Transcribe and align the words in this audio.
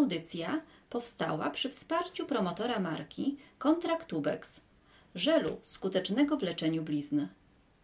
audycja 0.00 0.60
powstała 0.90 1.50
przy 1.50 1.68
wsparciu 1.68 2.26
promotora 2.26 2.78
marki 2.78 3.36
Kontraktubex, 3.58 4.60
żelu 5.14 5.60
skutecznego 5.64 6.36
w 6.36 6.42
leczeniu 6.42 6.82
blizn. 6.82 7.26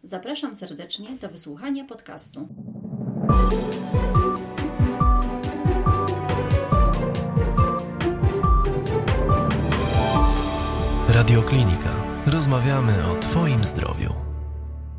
Zapraszam 0.03 0.53
serdecznie 0.53 1.09
do 1.21 1.29
wysłuchania 1.29 1.83
podcastu. 1.85 2.47
Radioklinika. 11.09 11.95
Rozmawiamy 12.25 13.11
o 13.11 13.15
Twoim 13.15 13.63
zdrowiu. 13.63 14.26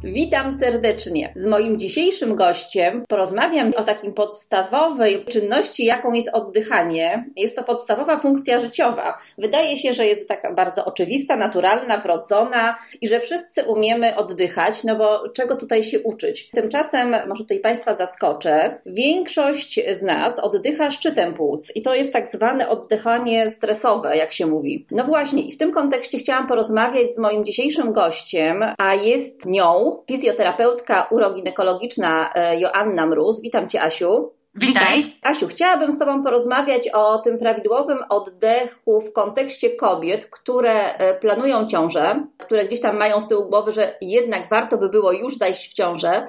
Witam 0.04 0.52
serdecznie. 0.52 1.32
Z 1.36 1.46
moim 1.46 1.78
dzisiejszym 1.78 2.34
gościem 2.34 3.04
porozmawiam 3.08 3.72
o 3.76 3.82
takim 3.82 4.14
podstawowej 4.14 5.24
czynności, 5.24 5.84
jaką 5.84 6.12
jest 6.12 6.28
oddychanie. 6.32 7.24
Jest 7.36 7.56
to 7.56 7.62
podstawowa 7.62 8.18
funkcja 8.18 8.58
życiowa. 8.58 9.18
Wydaje 9.38 9.78
się, 9.78 9.92
że 9.92 10.06
jest 10.06 10.28
taka 10.28 10.52
bardzo 10.52 10.84
oczywista, 10.84 11.36
naturalna, 11.36 11.98
wrodzona 11.98 12.76
i 13.00 13.08
że 13.08 13.20
wszyscy 13.20 13.64
umiemy 13.64 14.16
oddychać, 14.16 14.84
no 14.84 14.96
bo 14.96 15.28
czego 15.28 15.56
tutaj 15.56 15.84
się 15.84 16.00
uczyć? 16.00 16.50
Tymczasem, 16.50 17.16
może 17.28 17.42
tutaj 17.42 17.58
Państwa 17.58 17.94
zaskoczę, 17.94 18.80
większość 18.86 19.80
z 19.98 20.02
nas 20.02 20.38
oddycha 20.38 20.90
szczytem 20.90 21.34
płuc 21.34 21.72
i 21.74 21.82
to 21.82 21.94
jest 21.94 22.12
tak 22.12 22.32
zwane 22.32 22.68
oddychanie 22.68 23.50
stresowe, 23.50 24.16
jak 24.16 24.32
się 24.32 24.46
mówi. 24.46 24.86
No 24.90 25.04
właśnie, 25.04 25.42
i 25.42 25.52
w 25.52 25.58
tym 25.58 25.72
kontekście 25.72 26.18
chciałam 26.18 26.46
porozmawiać 26.46 27.14
z 27.14 27.18
moim 27.18 27.44
dzisiejszym 27.44 27.92
gościem, 27.92 28.64
a 28.78 28.94
jest 28.94 29.46
nią 29.46 29.87
fizjoterapeutka 30.06 31.08
uroginekologiczna 31.10 32.32
e, 32.34 32.60
Joanna 32.60 33.06
Mróz. 33.06 33.40
Witam 33.40 33.68
Cię, 33.68 33.82
Asiu. 33.82 34.30
Witaj. 34.54 35.16
Asiu, 35.22 35.46
chciałabym 35.46 35.92
z 35.92 35.98
Tobą 35.98 36.22
porozmawiać 36.22 36.88
o 36.88 37.18
tym 37.18 37.38
prawidłowym 37.38 37.98
oddechu 38.08 39.00
w 39.00 39.12
kontekście 39.12 39.70
kobiet, 39.70 40.26
które 40.26 40.94
e, 40.94 41.14
planują 41.14 41.66
ciążę, 41.66 42.26
które 42.38 42.64
gdzieś 42.64 42.80
tam 42.80 42.96
mają 42.96 43.20
z 43.20 43.28
tyłu 43.28 43.48
głowy, 43.48 43.72
że 43.72 43.94
jednak 44.00 44.48
warto 44.50 44.78
by 44.78 44.88
było 44.88 45.12
już 45.12 45.36
zajść 45.36 45.70
w 45.70 45.74
ciążę. 45.74 46.26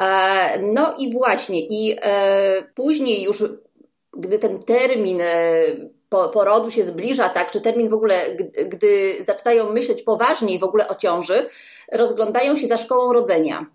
E, 0.00 0.62
no 0.62 0.94
i 0.98 1.12
właśnie, 1.12 1.60
i 1.60 1.96
później 2.74 3.22
już, 3.22 3.44
gdy 4.12 4.38
ten 4.38 4.62
termin 4.62 5.20
porodu 6.08 6.70
się 6.70 6.84
zbliża, 6.84 7.28
tak, 7.28 7.50
czy 7.50 7.60
termin 7.60 7.88
w 7.88 7.94
ogóle, 7.94 8.36
gdy 8.66 9.16
zaczynają 9.24 9.72
myśleć 9.72 10.02
poważniej 10.02 10.58
w 10.58 10.64
ogóle 10.64 10.88
o 10.88 10.94
ciąży, 10.94 11.48
rozglądają 11.92 12.56
się 12.56 12.66
za 12.66 12.76
szkołą 12.76 13.12
rodzenia. 13.12 13.66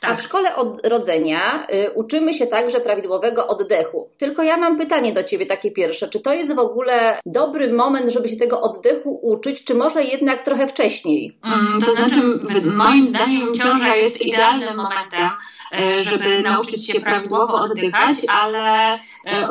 Tak. 0.00 0.10
A 0.10 0.14
w 0.16 0.22
szkole 0.22 0.56
od 0.56 0.86
rodzenia 0.86 1.66
y, 1.72 1.90
uczymy 1.90 2.34
się 2.34 2.46
także 2.46 2.80
prawidłowego 2.80 3.46
oddechu. 3.46 4.10
Tylko 4.16 4.42
ja 4.42 4.56
mam 4.56 4.78
pytanie 4.78 5.12
do 5.12 5.24
Ciebie 5.24 5.46
takie 5.46 5.70
pierwsze. 5.70 6.08
Czy 6.08 6.20
to 6.20 6.34
jest 6.34 6.54
w 6.54 6.58
ogóle 6.58 7.20
dobry 7.26 7.72
moment, 7.72 8.10
żeby 8.10 8.28
się 8.28 8.36
tego 8.36 8.60
oddechu 8.60 9.20
uczyć, 9.22 9.64
czy 9.64 9.74
może 9.74 10.04
jednak 10.04 10.42
trochę 10.42 10.68
wcześniej? 10.68 11.38
Mm, 11.44 11.80
to 11.80 11.94
znaczy, 11.94 12.20
moim 12.62 13.04
zdaniem 13.04 13.54
ciąża 13.54 13.96
jest 13.96 14.22
idealnym 14.22 14.76
momentem, 14.76 15.30
y, 15.72 16.02
żeby 16.02 16.42
nauczyć 16.42 16.86
się 16.86 17.00
prawidłowo 17.00 17.54
oddychać, 17.54 18.16
ale 18.28 18.94
y, 18.94 18.98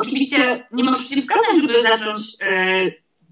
oczywiście 0.00 0.66
nie 0.72 0.84
ma 0.84 0.94
przeciwwskazań, 0.94 1.60
żeby 1.60 1.82
zacząć 1.82 2.36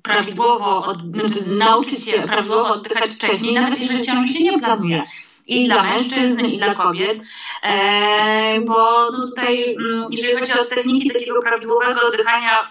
prawidłowo, 0.04 0.84
od, 0.84 1.00
znaczy 1.00 1.50
nauczyć 1.50 2.04
się 2.04 2.22
prawidłowo 2.22 2.74
oddychać 2.74 3.10
wcześniej, 3.10 3.54
nawet 3.54 3.80
jeżeli 3.80 4.02
ciąży 4.02 4.34
się 4.34 4.44
nie 4.44 4.58
planuje. 4.58 5.02
I 5.46 5.68
dla 5.68 5.82
mężczyzn, 5.82 6.40
i 6.40 6.56
dla 6.56 6.74
kobiet, 6.74 7.18
e, 7.62 8.60
bo 8.60 9.10
no 9.10 9.26
tutaj, 9.26 9.74
mm, 9.74 10.04
jeżeli 10.10 10.36
chodzi 10.36 10.52
o 10.52 10.64
techniki 10.64 11.10
takiego 11.10 11.42
prawidłowego 11.42 12.00
oddychania, 12.08 12.70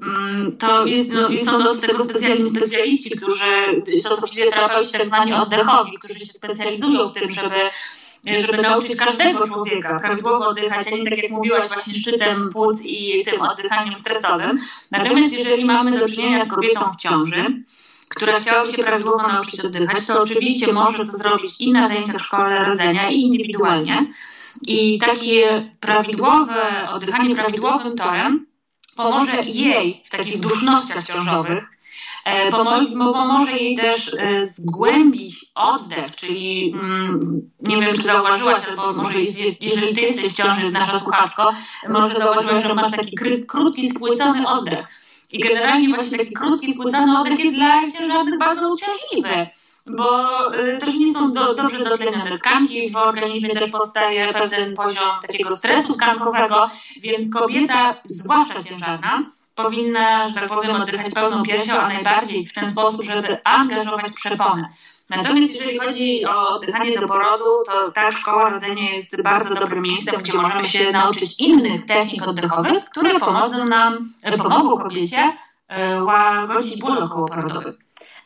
mm, 0.00 0.56
to 0.56 0.86
jest, 0.86 1.12
no, 1.12 1.38
są 1.38 1.62
do 1.62 1.74
tego 1.74 2.04
specjalni 2.04 2.44
specjaliści, 2.44 3.10
którzy 3.10 3.82
są 4.02 4.16
to 4.16 4.26
fizjoterapeuci 4.26 4.92
tak 4.92 5.06
zwani 5.06 5.32
oddechowi, 5.32 5.98
którzy 5.98 6.20
się 6.20 6.26
specjalizują 6.26 7.08
w 7.08 7.12
tym, 7.12 7.30
żeby 7.30 7.70
żeby 8.46 8.62
nauczyć 8.62 8.96
każdego 8.96 9.46
człowieka 9.46 9.98
prawidłowo 9.98 10.46
oddychać, 10.46 10.86
a 10.92 10.96
nie 10.96 11.04
tak 11.04 11.22
jak 11.22 11.32
mówiłaś 11.32 11.68
właśnie 11.68 11.94
szczytem 11.94 12.50
płuc 12.52 12.80
i 12.84 13.22
tym 13.24 13.40
oddychaniem 13.40 13.94
stresowym. 13.94 14.58
Natomiast 14.90 15.34
jeżeli 15.34 15.64
mamy 15.64 15.98
do 15.98 16.08
czynienia 16.08 16.44
z 16.44 16.48
kobietą 16.48 16.88
w 16.88 16.96
ciąży, 16.96 17.62
która 18.08 18.40
chciałaby 18.40 18.72
się 18.72 18.84
prawidłowo 18.84 19.28
nauczyć 19.28 19.60
oddychać, 19.60 20.06
to 20.06 20.22
oczywiście 20.22 20.72
może 20.72 21.04
to 21.04 21.12
zrobić 21.12 21.60
i 21.60 21.72
na 21.72 21.88
zajęciach 21.88 22.20
szkole 22.20 22.64
rodzenia, 22.64 23.10
i 23.10 23.20
indywidualnie. 23.20 24.12
I 24.66 24.98
takie 24.98 25.70
prawidłowe 25.80 26.88
oddychanie 26.90 27.34
prawidłowym 27.34 27.96
torem 27.96 28.46
pomoże 28.96 29.42
jej 29.42 30.02
w 30.04 30.10
takich 30.10 30.40
dusznościach 30.40 31.04
ciążowych, 31.04 31.74
E, 32.24 32.50
pomoże 32.94 33.56
jej 33.56 33.76
też 33.76 34.14
e, 34.14 34.46
zgłębić 34.46 35.46
oddech, 35.54 36.14
czyli 36.16 36.72
mm, 36.74 37.20
nie 37.60 37.80
wiem, 37.80 37.94
czy 37.94 38.02
zauważyłaś, 38.02 38.60
albo 38.68 38.92
może 38.92 39.20
jeżeli 39.60 39.94
ty 39.94 40.00
jesteś 40.00 40.24
w 40.24 40.36
ciąży, 40.36 40.70
nasza 40.70 40.98
słuchaczko, 40.98 41.50
może 41.88 42.18
zauważyłaś, 42.18 42.62
że 42.62 42.74
masz 42.74 42.90
taki 42.90 43.16
krótki, 43.46 43.90
spłycony 43.90 44.48
oddech. 44.48 44.86
I 45.34 45.38
generalnie 45.38 45.88
właśnie 45.88 46.18
taki 46.18 46.34
krótki, 46.34 46.72
spłycony 46.72 47.20
oddech 47.20 47.38
jest 47.38 47.56
dla 47.56 47.90
ciężarnych 47.90 48.38
bardzo 48.38 48.74
uciążliwy 48.74 49.46
bo 49.86 50.54
y, 50.54 50.78
też 50.78 50.98
nie 50.98 51.12
są 51.12 51.32
do, 51.32 51.54
dobrze 51.54 51.84
dotlenione 51.84 52.36
tkanki, 52.36 52.90
w 52.90 52.96
organizmie 52.96 53.50
też 53.50 53.70
powstaje 53.70 54.32
pewien 54.32 54.74
poziom 54.74 55.08
takiego 55.26 55.50
stresu 55.50 55.94
tkankowego, 55.94 56.70
więc 57.00 57.32
kobieta, 57.32 57.94
zwłaszcza 58.04 58.62
ciężarna, 58.62 59.30
powinna, 59.54 60.28
że 60.28 60.34
tak 60.34 60.48
powiem, 60.48 60.76
oddychać 60.76 61.14
pełną 61.14 61.42
piersią, 61.42 61.72
a 61.72 61.88
najbardziej 61.88 62.46
w 62.46 62.52
ten 62.52 62.68
sposób, 62.68 63.04
żeby 63.04 63.44
angażować 63.44 64.12
przeponę. 64.12 64.68
Natomiast 65.10 65.54
jeżeli 65.54 65.78
chodzi 65.78 66.26
o 66.26 66.48
oddychanie 66.48 67.00
do 67.00 67.08
porodu, 67.08 67.44
to 67.66 67.92
ta 67.92 68.12
szkoła 68.12 68.50
rodzenia 68.50 68.90
jest 68.90 69.22
bardzo 69.22 69.54
dobrym 69.54 69.82
miejscem, 69.82 70.22
gdzie 70.22 70.38
możemy 70.38 70.64
się 70.64 70.92
nauczyć 70.92 71.40
innych 71.40 71.86
technik 71.86 72.28
oddechowych, 72.28 72.84
które 72.84 73.18
pomogą 73.20 73.64
nam, 73.64 73.98
pomogą 74.38 74.82
kobiecie 74.82 75.32
e, 75.68 76.02
łagodzić 76.02 76.80
ból 76.80 77.02
okołoporodowy. 77.02 77.68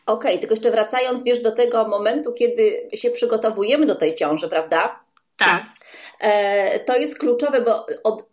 Okej, 0.05 0.31
okay, 0.31 0.39
tylko 0.39 0.53
jeszcze 0.53 0.71
wracając, 0.71 1.23
wiesz, 1.23 1.39
do 1.39 1.51
tego 1.51 1.87
momentu, 1.87 2.33
kiedy 2.33 2.89
się 2.93 3.09
przygotowujemy 3.09 3.85
do 3.85 3.95
tej 3.95 4.15
ciąży, 4.15 4.49
prawda? 4.49 4.99
Tak. 5.37 5.63
E, 6.19 6.79
to 6.79 6.95
jest 6.95 7.19
kluczowe, 7.19 7.61
bo 7.61 7.85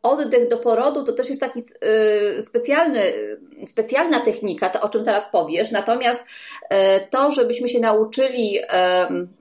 oddech 0.02 0.48
do 0.48 0.56
porodu 0.56 1.04
to 1.04 1.12
też 1.12 1.28
jest 1.28 1.40
taki 1.40 1.60
e, 1.60 2.42
specjalny, 2.42 3.00
specjalna 3.66 4.20
technika, 4.20 4.70
to 4.70 4.80
o 4.80 4.88
czym 4.88 5.02
zaraz 5.02 5.30
powiesz. 5.30 5.70
Natomiast 5.70 6.24
e, 6.70 7.00
to, 7.00 7.30
żebyśmy 7.30 7.68
się 7.68 7.80
nauczyli 7.80 8.58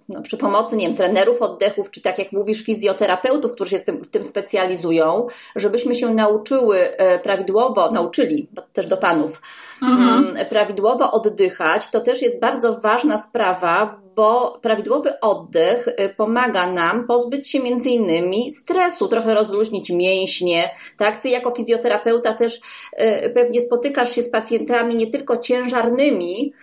no, 0.10 0.22
przy 0.22 0.38
pomocy, 0.38 0.76
nie 0.76 0.88
wiem, 0.88 0.96
trenerów 0.96 1.42
oddechów, 1.42 1.92
czy 1.92 2.02
tak 2.02 2.20
jak 2.20 2.32
mówisz, 2.32 2.64
fizjoterapeutów, 2.64 3.52
którzy 3.52 3.72
się 3.72 3.80
w 4.04 4.10
tym 4.10 4.24
specjalizują, 4.24 5.28
żebyśmy 5.56 5.96
się 5.96 6.14
nauczyły 6.14 6.90
prawidłowo, 7.24 7.92
nauczyli, 7.92 8.48
bo 8.52 8.62
też 8.62 8.88
do 8.88 8.98
panów, 8.98 9.42
mhm. 9.82 10.28
Mm, 10.28 10.46
prawidłowo 10.46 11.12
oddychać, 11.12 11.90
to 11.90 12.00
też 12.00 12.22
jest 12.22 12.40
bardzo 12.40 12.80
ważna 12.80 13.18
sprawa, 13.18 14.05
bo 14.16 14.60
prawidłowy 14.62 15.20
oddech 15.20 15.88
y, 15.88 16.14
pomaga 16.18 16.72
nam 16.72 17.08
pozbyć 17.08 17.50
się 17.50 17.60
między 17.60 17.90
innymi 17.90 18.54
stresu, 18.54 19.08
trochę 19.08 19.34
rozluźnić 19.34 19.90
mięśnie, 19.90 20.70
tak? 20.98 21.22
Ty 21.22 21.30
jako 21.30 21.52
fizjoterapeuta 21.52 22.34
też 22.34 22.56
y, 22.56 23.30
pewnie 23.34 23.62
spotykasz 23.62 24.16
się 24.16 24.24
z 24.24 24.30
pacjentami 24.30 24.96
nie 24.96 25.08
tylko 25.08 25.38
ciężarnymi, 25.38 26.54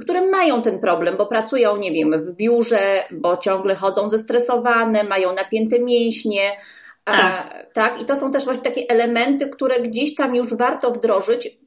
które 0.00 0.26
mają 0.26 0.62
ten 0.62 0.78
problem, 0.78 1.16
bo 1.16 1.26
pracują, 1.26 1.76
nie 1.76 1.92
wiem, 1.92 2.20
w 2.20 2.32
biurze, 2.32 3.04
bo 3.10 3.36
ciągle 3.36 3.74
chodzą 3.74 4.08
zestresowane, 4.08 5.04
mają 5.04 5.34
napięte 5.34 5.78
mięśnie, 5.78 6.56
tak. 7.04 7.66
tak? 7.72 8.02
I 8.02 8.04
to 8.04 8.16
są 8.16 8.30
też 8.30 8.44
właśnie 8.44 8.62
takie 8.62 8.84
elementy, 8.88 9.48
które 9.48 9.80
gdzieś 9.80 10.14
tam 10.14 10.36
już 10.36 10.54
warto 10.54 10.90
wdrożyć 10.90 11.58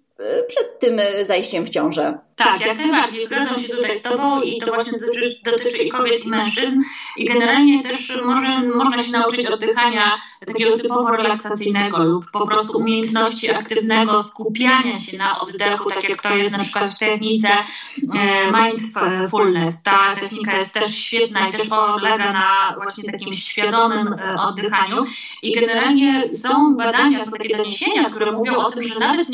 przed 0.47 0.79
tym 0.79 1.01
zajściem 1.25 1.65
w 1.65 1.69
ciążę. 1.69 2.17
Tak, 2.35 2.61
jak 2.61 2.77
najbardziej. 2.77 3.25
Zgadzam 3.25 3.59
się 3.59 3.69
tutaj 3.69 3.99
z 3.99 4.01
Tobą 4.01 4.41
i 4.41 4.57
to 4.57 4.73
właśnie 4.73 4.99
dotyczy, 4.99 5.41
dotyczy 5.43 5.83
i 5.83 5.89
kobiet, 5.89 6.25
i 6.25 6.29
mężczyzn. 6.29 6.81
I 7.17 7.25
generalnie 7.25 7.83
też 7.83 8.21
może, 8.25 8.59
można 8.59 9.03
się 9.03 9.11
nauczyć 9.11 9.45
oddychania 9.45 10.15
takiego 10.45 10.77
typowo 10.77 11.11
relaksacyjnego 11.11 12.03
lub 12.03 12.31
po 12.31 12.47
prostu 12.47 12.77
umiejętności 12.77 13.51
aktywnego 13.51 14.23
skupiania 14.23 14.95
się 14.95 15.17
na 15.17 15.39
oddechu, 15.39 15.89
tak 15.89 16.09
jak 16.09 16.21
to 16.21 16.35
jest 16.35 16.51
na 16.51 16.59
przykład 16.59 16.91
w 16.91 16.97
technice 16.97 17.49
e, 18.15 18.51
mindfulness. 18.51 19.83
Ta 19.83 20.15
technika 20.15 20.53
jest 20.53 20.73
też 20.73 20.95
świetna 20.95 21.49
i 21.49 21.51
też 21.51 21.69
polega 21.69 22.33
na 22.33 22.73
właśnie 22.77 23.11
takim 23.11 23.33
świadomym 23.33 24.13
e, 24.13 24.41
oddychaniu. 24.41 25.03
I 25.41 25.55
generalnie 25.55 26.31
są 26.31 26.75
badania, 26.75 27.19
są 27.19 27.31
takie 27.31 27.57
doniesienia, 27.57 28.05
które 28.05 28.31
mówią 28.31 28.55
o 28.55 28.71
tym, 28.71 28.83
że 28.83 28.99
nawet 28.99 29.29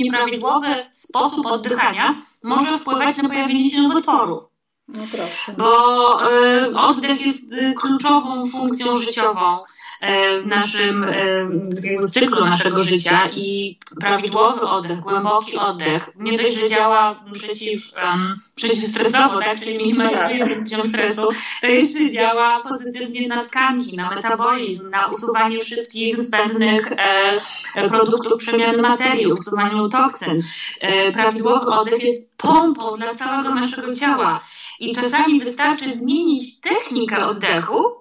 nieprawidłowy 0.69 0.89
sposób 0.91 1.45
oddychania 1.45 2.15
może 2.43 2.77
wpływać 2.77 3.17
na 3.17 3.29
pojawienie 3.29 3.71
się 3.71 3.81
nowotworów. 3.81 4.43
No 4.87 5.03
proszę. 5.11 5.53
Bo 5.57 6.31
y, 6.31 6.75
oddech 6.75 7.21
jest 7.21 7.53
y, 7.53 7.73
kluczową 7.77 8.47
funkcją 8.47 8.97
życiową. 8.97 9.59
W 10.43 10.47
naszym 10.47 11.05
w 12.01 12.11
cyklu 12.11 12.45
naszego 12.45 12.83
życia 12.83 13.29
i 13.33 13.77
prawidłowy 13.99 14.61
oddech, 14.61 14.99
głęboki 14.99 15.57
oddech, 15.57 16.09
nie 16.15 16.37
dość, 16.37 16.53
że 16.53 16.69
działa 16.69 17.23
przeciw, 17.33 17.93
um, 18.03 18.35
przeciwstresowo, 18.55 19.39
tak? 19.39 19.59
czyli 19.59 19.77
minimalizuje 19.77 20.55
poziom 20.55 20.81
stresu, 20.81 21.27
to 21.61 21.67
jeszcze 21.67 22.07
działa 22.07 22.61
pozytywnie 22.61 23.27
na 23.27 23.45
tkanki, 23.45 23.97
na 23.97 24.09
metabolizm, 24.09 24.89
na 24.89 25.07
usuwanie 25.07 25.59
wszystkich 25.59 26.17
zbędnych 26.17 26.91
e, 26.91 27.87
produktów 27.87 28.39
przemiany 28.39 28.81
materii, 28.81 29.31
usuwaniu 29.31 29.89
toksyn. 29.89 30.41
E, 30.81 31.11
prawidłowy 31.11 31.65
oddech 31.65 32.03
jest 32.03 32.37
pompą 32.37 32.95
dla 32.95 33.15
całego 33.15 33.55
naszego 33.55 33.95
ciała. 33.95 34.41
I 34.79 34.91
czasami 34.91 35.39
wystarczy 35.39 35.95
zmienić 35.95 36.61
technikę 36.61 37.25
oddechu, 37.25 37.98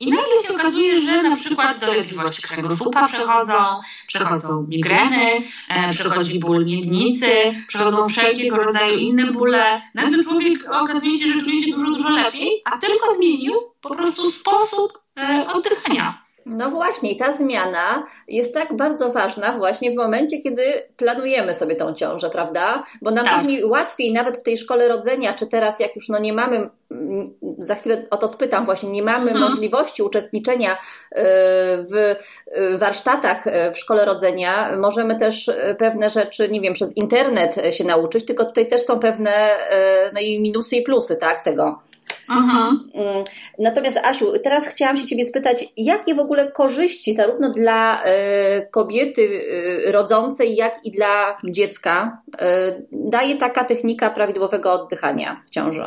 i 0.00 0.10
nagle 0.10 0.42
się 0.46 0.54
okazuje, 0.54 1.00
że 1.00 1.22
na 1.22 1.36
przykład 1.36 1.80
dolegliwości 1.80 2.42
kręgosłupa 2.42 3.06
przechodzą, 3.06 3.80
przechodzą 4.06 4.66
migreny, 4.68 5.42
e, 5.68 5.88
przechodzi 5.90 6.40
ból 6.40 6.66
miednicy, 6.66 7.30
przechodzą 7.68 8.08
wszelkiego 8.08 8.56
rodzaju 8.56 8.98
inne 8.98 9.32
bóle. 9.32 9.82
Nagle 9.94 10.24
człowiek 10.24 10.70
okazuje 10.70 11.18
się, 11.18 11.32
że 11.32 11.40
czuje 11.40 11.62
się 11.62 11.72
dużo, 11.72 11.90
dużo 11.90 12.10
lepiej, 12.10 12.62
a 12.64 12.78
tylko 12.78 13.14
zmienił 13.14 13.54
po 13.80 13.94
prostu 13.94 14.30
sposób 14.30 14.98
e, 15.16 15.46
oddychania. 15.54 16.27
No 16.48 16.70
właśnie, 16.70 17.16
ta 17.16 17.32
zmiana 17.32 18.04
jest 18.28 18.54
tak 18.54 18.76
bardzo 18.76 19.12
ważna 19.12 19.52
właśnie 19.52 19.90
w 19.90 19.96
momencie, 19.96 20.40
kiedy 20.40 20.62
planujemy 20.96 21.54
sobie 21.54 21.76
tą 21.76 21.94
ciążę, 21.94 22.30
prawda? 22.30 22.82
Bo 23.02 23.10
nam 23.10 23.24
tak. 23.24 23.34
później 23.34 23.64
łatwiej 23.64 24.12
nawet 24.12 24.38
w 24.38 24.42
tej 24.42 24.58
szkole 24.58 24.88
rodzenia, 24.88 25.32
czy 25.32 25.46
teraz 25.46 25.80
jak 25.80 25.96
już 25.96 26.08
no 26.08 26.18
nie 26.18 26.32
mamy, 26.32 26.70
mm, 26.90 27.24
za 27.58 27.74
chwilę 27.74 28.04
o 28.10 28.16
to 28.16 28.28
spytam 28.28 28.64
właśnie, 28.64 28.90
nie 28.90 29.02
mamy 29.02 29.30
mhm. 29.30 29.40
możliwości 29.40 30.02
uczestniczenia 30.02 30.72
y, 30.72 30.78
w 31.90 32.16
warsztatach 32.78 33.46
y, 33.46 33.50
w 33.72 33.78
szkole 33.78 34.04
rodzenia, 34.04 34.76
możemy 34.76 35.16
też 35.16 35.48
y, 35.48 35.76
pewne 35.78 36.10
rzeczy, 36.10 36.48
nie 36.48 36.60
wiem, 36.60 36.74
przez 36.74 36.96
internet 36.96 37.54
się 37.70 37.84
nauczyć, 37.84 38.26
tylko 38.26 38.44
tutaj 38.44 38.68
też 38.68 38.82
są 38.82 38.98
pewne 38.98 39.50
no 40.14 40.20
i 40.20 40.40
minusy 40.40 40.76
i 40.76 40.82
plusy, 40.82 41.16
tak, 41.16 41.44
tego. 41.44 41.87
Mhm. 42.28 42.90
Mm. 42.94 43.24
Natomiast 43.58 43.96
Asiu, 43.96 44.32
teraz 44.44 44.66
chciałam 44.68 44.96
się 44.96 45.06
Ciebie 45.06 45.24
spytać, 45.24 45.64
jakie 45.76 46.14
w 46.14 46.18
ogóle 46.18 46.52
korzyści 46.52 47.14
zarówno 47.14 47.50
dla 47.50 48.02
e, 48.02 48.66
kobiety 48.66 49.22
e, 49.86 49.92
rodzącej, 49.92 50.56
jak 50.56 50.74
i 50.84 50.90
dla 50.90 51.38
dziecka 51.44 52.22
e, 52.38 52.82
daje 52.92 53.36
taka 53.36 53.64
technika 53.64 54.10
prawidłowego 54.10 54.72
oddychania 54.72 55.42
w 55.46 55.50
ciąży? 55.50 55.82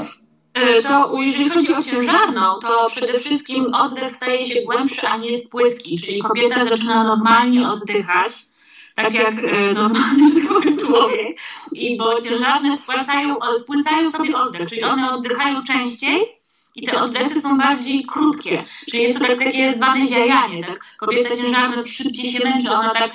To 0.83 1.21
jeżeli 1.21 1.49
chodzi 1.49 1.73
o 1.73 1.83
ciężarną, 1.83 2.59
to 2.61 2.85
przede 2.87 3.19
wszystkim 3.19 3.73
oddech 3.73 4.11
staje 4.11 4.41
się 4.41 4.61
głębszy, 4.61 5.07
a 5.07 5.17
nie 5.17 5.29
jest 5.29 5.51
płytki, 5.51 5.99
czyli 6.05 6.21
kobieta 6.21 6.65
zaczyna 6.65 7.03
normalnie 7.03 7.69
oddychać 7.69 8.50
tak 8.95 9.13
jak 9.13 9.35
normalny 9.73 10.31
człowiek, 10.85 11.37
i 11.73 11.97
bo 11.97 12.21
ciężarne 12.21 12.77
spłacają, 12.77 13.35
spłycają 13.59 14.05
sobie 14.05 14.37
oddech, 14.37 14.69
czyli 14.69 14.83
one 14.83 15.11
oddychają 15.11 15.63
częściej, 15.63 16.41
i 16.75 16.81
te 16.83 17.01
oddechy 17.01 17.41
są 17.41 17.57
bardziej 17.57 18.05
krótkie, 18.05 18.63
czyli 18.89 19.03
jest 19.03 19.19
to 19.19 19.25
tak, 19.25 19.37
takie 19.37 19.73
zwane 19.73 20.07
ziajanie, 20.07 20.63
tak? 20.63 20.85
Kobieta 20.97 21.35
ciężarna 21.35 21.85
szybciej 21.85 22.31
się 22.31 22.43
męczy, 22.43 22.71
ona 22.71 22.93
tak 22.93 23.11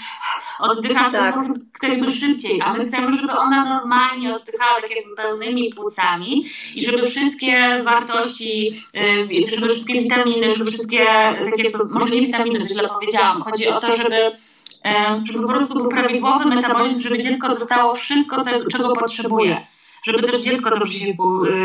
oddycha 0.60 1.08
w 1.08 1.12
ten 1.12 1.20
tak. 1.20 1.34
sposób 1.34 1.62
jakby 1.82 2.12
szybciej, 2.12 2.60
a 2.62 2.72
my 2.72 2.80
chcemy, 2.80 3.12
żeby 3.12 3.32
ona 3.32 3.64
normalnie 3.64 4.36
oddychała 4.36 4.80
tak 4.80 4.90
jakby 4.90 5.16
pełnymi 5.16 5.70
płucami 5.70 6.44
i 6.74 6.84
żeby 6.84 7.06
wszystkie 7.06 7.82
wartości, 7.84 8.68
y, 9.46 9.50
żeby 9.50 9.68
wszystkie 9.68 10.02
witaminy, 10.02 10.50
żeby 10.50 10.64
wszystkie, 10.64 11.04
tak 11.44 11.58
jakby, 11.58 11.84
może 11.84 12.14
nie 12.14 12.20
witaminy, 12.20 12.68
źle 12.68 12.88
powiedziałam, 12.88 13.42
chodzi 13.42 13.68
o 13.68 13.80
to, 13.80 13.96
żeby 13.96 14.16
e, 14.16 14.32
żeby 15.24 15.42
po 15.42 15.48
prostu 15.48 15.74
był 15.74 15.88
prawidłowy 15.88 16.44
metabolizm, 16.44 17.00
żeby 17.00 17.18
dziecko 17.18 17.48
dostało 17.48 17.94
wszystko, 17.94 18.44
te, 18.44 18.66
czego 18.66 18.92
potrzebuje 18.92 19.66
żeby 20.06 20.22
też 20.22 20.42
dziecko 20.42 20.70
dobrze 20.70 20.92
się, 20.92 21.06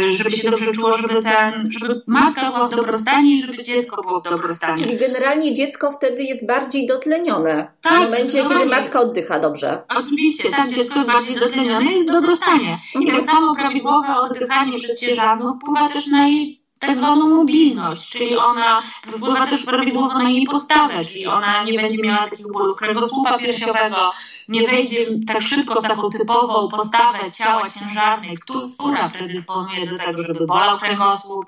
y, 0.08 0.12
żeby 0.12 0.32
się 0.32 0.50
dobrze 0.50 0.72
czuło, 0.72 0.92
żeby, 0.92 1.22
ten, 1.22 1.70
żeby 1.80 2.02
matka 2.08 2.52
była 2.52 2.68
w 2.68 2.76
dobrostanie 2.76 3.34
i 3.34 3.44
żeby 3.44 3.64
dziecko 3.64 4.02
było 4.02 4.20
w 4.20 4.24
dobrostanie. 4.24 4.78
Czyli 4.78 4.98
generalnie 4.98 5.54
dziecko 5.54 5.92
wtedy 5.92 6.24
jest 6.24 6.48
bardziej 6.48 6.88
dotlenione 6.88 7.72
tak, 7.82 8.02
w 8.02 8.04
momencie, 8.04 8.44
kiedy 8.50 8.66
matka 8.66 9.00
oddycha 9.00 9.40
dobrze. 9.40 9.84
Oczywiście, 9.90 10.50
tak, 10.50 10.74
dziecko 10.74 11.00
jest 11.00 11.12
bardziej 11.12 11.36
dotlenione 11.36 11.86
i 11.86 11.96
jest 11.96 12.10
w 12.10 12.14
dobrostanie. 12.14 12.80
I 13.02 13.12
tak 13.12 13.22
samo 13.22 13.56
prawidłowe 13.56 14.16
oddychanie 14.16 14.74
przez 14.74 15.00
ciężarną 15.00 15.60
wpływa 15.60 15.90
też 15.90 16.08
na 16.08 16.28
jej 16.28 16.61
tak 16.82 16.96
zwaną 16.96 17.30
mobilność, 17.30 18.10
czyli 18.10 18.38
ona 18.38 18.82
wpływa 19.08 19.48
też 19.48 19.66
prawidłowo 19.66 20.14
na 20.14 20.30
jej 20.30 20.46
postawę, 20.46 21.06
czyli 21.06 21.28
ona 21.28 21.64
nie 21.64 21.74
będzie 21.74 22.04
miała 22.04 22.26
takich 22.26 22.52
bólów 22.52 22.78
kręgosłupa 22.78 23.38
piersiowego, 23.38 24.12
nie 24.50 24.68
wejdzie 24.68 25.06
tak 25.28 25.42
szybko 25.42 25.82
w 25.82 25.88
taką 25.88 26.10
typową 26.10 26.68
postawę 26.68 27.32
ciała 27.32 27.70
ciężarnej, 27.70 28.38
która 28.38 29.10
predysponuje 29.10 29.86
do 29.86 29.98
tego, 29.98 30.24
żeby 30.24 30.46
bolał 30.46 30.78
kręgosłup, 30.78 31.46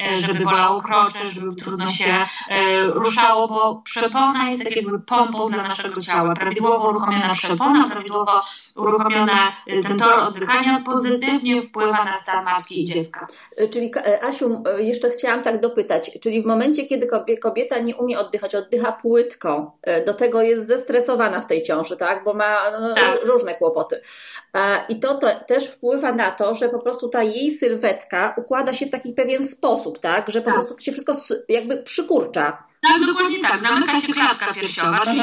e, 0.00 0.16
żeby 0.16 0.44
bolało 0.44 0.80
krocze, 0.80 1.26
żeby 1.26 1.54
trudno 1.54 1.88
się 1.88 2.24
e, 2.48 2.86
ruszało, 2.86 3.48
bo 3.48 3.82
przepona 3.84 4.50
jest 4.50 4.64
tak 4.64 4.76
jakby 4.76 5.00
pompą 5.00 5.46
dla 5.46 5.62
naszego 5.62 6.00
ciała. 6.00 6.34
Prawidłowo 6.34 6.88
uruchomiona 6.88 7.32
przepona, 7.32 7.88
prawidłowo 7.88 8.40
uruchomiona 8.76 9.52
e, 9.66 9.80
ten 9.80 9.98
tor 9.98 10.20
oddychania 10.20 10.82
pozytywnie 10.84 11.62
wpływa 11.62 12.04
na 12.04 12.14
stan 12.14 12.44
matki 12.44 12.82
i 12.82 12.84
dziecka. 12.84 13.26
Czyli 13.72 13.90
Asiu, 14.22 14.62
jeszcze 14.78 15.10
chciałam 15.10 15.42
tak 15.42 15.60
dopytać, 15.60 16.18
czyli 16.20 16.42
w 16.42 16.46
momencie, 16.46 16.86
kiedy 16.86 17.06
kobieta 17.40 17.78
nie 17.78 17.96
umie 17.96 18.18
oddychać, 18.18 18.54
oddycha 18.54 18.92
płytko, 18.92 19.78
e, 19.82 20.04
do 20.04 20.14
tego 20.14 20.42
jest 20.42 20.66
zestresowana 20.66 21.40
w 21.40 21.46
tej 21.46 21.62
ciąży, 21.62 21.96
tak? 21.96 22.24
Bo 22.24 22.34
ma 22.34 22.70
no, 22.80 22.94
tak. 22.94 23.24
różne 23.24 23.54
kłopoty. 23.54 24.00
I 24.88 25.00
to, 25.00 25.14
to 25.14 25.26
też 25.46 25.68
wpływa 25.68 26.12
na 26.12 26.30
to, 26.30 26.54
że 26.54 26.68
po 26.68 26.78
prostu 26.78 27.08
ta 27.08 27.22
jej 27.22 27.54
sylwetka 27.54 28.34
układa 28.36 28.72
się 28.72 28.86
w 28.86 28.90
taki 28.90 29.12
pewien 29.12 29.48
sposób, 29.48 29.98
tak? 29.98 30.30
Że 30.30 30.40
po 30.40 30.46
tak. 30.46 30.54
prostu 30.54 30.74
to 30.74 30.82
się 30.82 30.92
wszystko 30.92 31.12
jakby 31.48 31.82
przykurcza. 31.82 32.66
Tak, 32.82 33.06
dokładnie 33.06 33.40
tak. 33.40 33.58
Zamyka 33.58 34.00
się 34.00 34.12
klatka 34.12 34.54
piersiowa, 34.54 35.00
czyli 35.00 35.20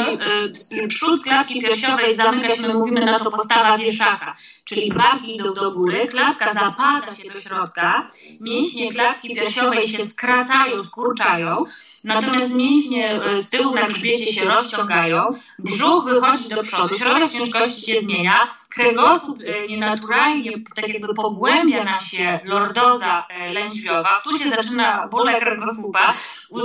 y, 0.84 0.88
przód 0.88 1.24
klatki 1.24 1.62
piersiowej 1.62 2.16
zamyka 2.16 2.52
się, 2.52 2.62
my 2.62 2.74
mówimy 2.74 3.06
na 3.06 3.20
to 3.20 3.32
postawa 3.32 3.78
wieszaka, 3.78 4.36
czyli 4.66 4.94
barki 4.94 5.36
idą 5.36 5.54
do 5.54 5.72
góry, 5.72 6.08
klatka 6.08 6.54
zapada 6.54 7.12
się 7.12 7.30
do 7.30 7.40
środka, 7.40 8.12
mięśnie 8.42 8.92
klatki 8.92 9.36
piersiowej 9.36 9.88
się 9.88 10.06
skracają, 10.06 10.86
skurczają, 10.86 11.66
natomiast 12.04 12.54
mięśnie 12.54 13.22
y, 13.28 13.38
z 13.38 13.50
tyłu 13.50 13.76
na 13.76 13.88
grzbiecie 13.88 14.34
się 14.34 14.46
rozciągają, 14.46 15.32
brzuch 15.60 16.06
wychodzi 16.06 16.50
do 16.50 16.62
przodu, 16.62 16.96
środek 16.96 17.32
ciężkości 17.32 17.92
się 17.92 18.02
zmienia, 18.02 18.48
kręgosłup 18.70 19.42
y, 19.42 19.68
nienaturalnie 19.70 20.52
tak 20.76 20.88
jakby 20.88 21.14
pogłębia 21.14 21.84
nam 21.84 22.02
się 22.02 22.40
lordoza 22.44 23.28
lędźwiowa, 23.52 24.22
tu 24.24 24.38
się 24.38 24.50
zaczyna 24.50 25.08
bóle 25.08 25.40
kręgosłupa, 25.40 26.14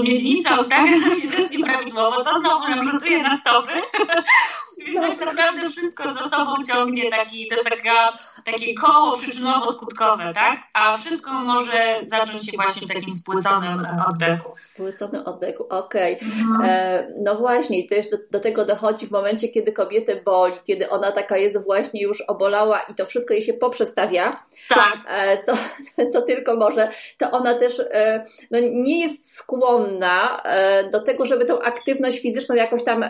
miednica 0.02 0.57
ostatnia 0.57 0.99
nam 1.07 1.21
się 1.21 1.28
też 1.28 1.50
nieprawidłowo, 1.50 2.25
to 2.25 2.40
znowu 2.40 2.69
nam 2.69 2.90
rzutuje 2.90 3.23
na 3.23 3.37
stopy. 3.37 3.73
Więc 4.92 5.18
tak 5.18 5.26
naprawdę 5.26 5.71
wszystko 5.71 6.14
za 6.14 6.30
sobą 6.30 6.54
ciągnie 6.73 7.11
taki, 7.11 7.47
to 7.49 7.54
jest 7.54 7.68
taka, 7.68 8.12
takie 8.45 8.75
koło 8.75 9.16
przyczynowo-skutkowe, 9.16 10.35
tak? 10.35 10.61
A 10.73 10.97
wszystko 10.97 11.33
może 11.33 12.00
zacząć 12.04 12.47
się 12.47 12.52
właśnie 12.57 12.87
w 12.87 12.90
takim 12.90 13.12
spłyconym 13.12 13.87
oddechu. 14.09 14.54
Spłyconym 14.62 15.23
oddechu, 15.26 15.66
okej. 15.68 16.16
Okay. 16.16 16.28
Mhm. 16.28 16.71
E, 16.71 17.09
no 17.25 17.35
właśnie, 17.35 17.88
też 17.88 18.11
do, 18.11 18.16
do, 18.30 18.40
tego 18.40 18.64
dochodzi 18.64 19.07
w 19.07 19.11
momencie, 19.11 19.49
kiedy 19.49 19.73
kobietę 19.73 20.16
boli, 20.16 20.54
kiedy 20.66 20.90
ona 20.90 21.12
taka 21.12 21.37
jest 21.37 21.64
właśnie 21.64 22.02
już 22.02 22.21
obolała 22.21 22.80
i 22.80 22.95
to 22.95 23.07
wszystko 23.07 23.35
jej 23.35 23.42
się 23.42 23.52
poprzestawia. 23.52 24.45
Tak. 24.68 24.99
E, 25.09 25.42
co, 25.45 25.52
co 26.12 26.23
tylko 26.23 26.57
może, 26.57 26.90
to 27.18 27.30
ona 27.30 27.54
też 27.54 27.80
e, 27.80 28.25
no, 28.50 28.59
nie 28.62 29.00
jest 29.00 29.35
skłonna 29.35 30.42
e, 30.42 30.90
do 30.90 31.00
tego, 31.00 31.26
żeby 31.26 31.45
tą 31.45 31.59
aktywność 31.59 32.21
fizyczną 32.21 32.54
jakoś 32.54 32.85
tam 32.85 33.04